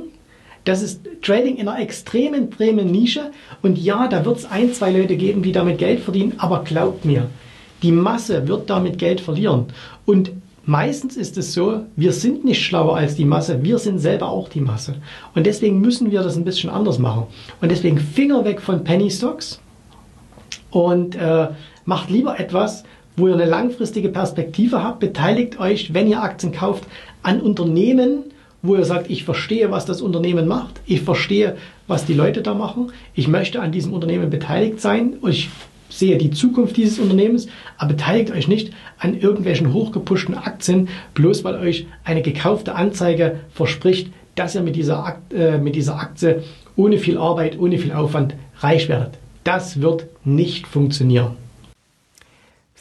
Das 0.64 0.82
ist 0.82 1.00
Trading 1.22 1.56
in 1.56 1.68
einer 1.68 1.80
extremen, 1.80 2.48
extremen 2.48 2.90
Nische. 2.90 3.30
Und 3.62 3.78
ja, 3.78 4.08
da 4.08 4.26
wird 4.26 4.36
es 4.36 4.44
ein, 4.44 4.74
zwei 4.74 4.90
Leute 4.90 5.16
geben, 5.16 5.42
die 5.42 5.52
damit 5.52 5.78
Geld 5.78 6.00
verdienen. 6.00 6.34
Aber 6.36 6.64
glaubt 6.64 7.06
mir, 7.06 7.30
die 7.82 7.92
Masse 7.92 8.46
wird 8.46 8.68
damit 8.68 8.98
Geld 8.98 9.22
verlieren. 9.22 9.68
Und 10.04 10.32
meistens 10.66 11.16
ist 11.16 11.36
es 11.36 11.52
so, 11.52 11.86
wir 11.96 12.12
sind 12.12 12.44
nicht 12.44 12.64
schlauer 12.64 12.96
als 12.96 13.14
die 13.14 13.24
Masse. 13.24 13.62
Wir 13.62 13.78
sind 13.78 13.98
selber 13.98 14.28
auch 14.28 14.48
die 14.48 14.60
Masse. 14.60 14.96
Und 15.34 15.46
deswegen 15.46 15.80
müssen 15.80 16.10
wir 16.10 16.22
das 16.22 16.36
ein 16.36 16.44
bisschen 16.44 16.70
anders 16.70 16.98
machen. 16.98 17.24
Und 17.60 17.70
deswegen 17.70 17.98
Finger 17.98 18.44
weg 18.44 18.60
von 18.60 18.84
Penny 18.84 19.10
Stocks 19.10 19.60
und 20.70 21.16
äh, 21.16 21.48
macht 21.84 22.10
lieber 22.10 22.38
etwas, 22.40 22.84
wo 23.16 23.28
ihr 23.28 23.34
eine 23.34 23.44
langfristige 23.44 24.08
Perspektive 24.08 24.82
habt, 24.82 25.00
beteiligt 25.00 25.60
euch, 25.60 25.94
wenn 25.94 26.08
ihr 26.08 26.22
Aktien 26.22 26.52
kauft, 26.52 26.84
an 27.22 27.40
Unternehmen, 27.40 28.24
wo 28.62 28.76
ihr 28.76 28.84
sagt, 28.84 29.10
ich 29.10 29.24
verstehe, 29.24 29.70
was 29.70 29.84
das 29.84 30.00
Unternehmen 30.00 30.48
macht, 30.48 30.80
ich 30.86 31.02
verstehe, 31.02 31.56
was 31.86 32.06
die 32.06 32.14
Leute 32.14 32.42
da 32.42 32.54
machen, 32.54 32.92
ich 33.14 33.28
möchte 33.28 33.60
an 33.60 33.72
diesem 33.72 33.92
Unternehmen 33.92 34.30
beteiligt 34.30 34.80
sein 34.80 35.14
und 35.20 35.30
ich 35.30 35.50
sehe 35.98 36.18
die 36.18 36.30
Zukunft 36.30 36.76
dieses 36.76 36.98
Unternehmens, 36.98 37.46
aber 37.78 37.92
beteiligt 37.92 38.30
euch 38.32 38.48
nicht 38.48 38.72
an 38.98 39.18
irgendwelchen 39.18 39.72
hochgepushten 39.72 40.36
Aktien, 40.36 40.88
bloß 41.14 41.44
weil 41.44 41.56
euch 41.56 41.86
eine 42.04 42.22
gekaufte 42.22 42.74
Anzeige 42.74 43.40
verspricht, 43.50 44.10
dass 44.34 44.54
ihr 44.54 44.62
mit 44.62 44.76
dieser, 44.76 45.04
Akt, 45.04 45.32
äh, 45.32 45.58
mit 45.58 45.76
dieser 45.76 45.96
Aktie 45.96 46.42
ohne 46.76 46.98
viel 46.98 47.18
Arbeit, 47.18 47.58
ohne 47.58 47.78
viel 47.78 47.92
Aufwand 47.92 48.34
reich 48.58 48.88
werdet. 48.88 49.18
Das 49.44 49.80
wird 49.80 50.06
nicht 50.24 50.66
funktionieren. 50.66 51.43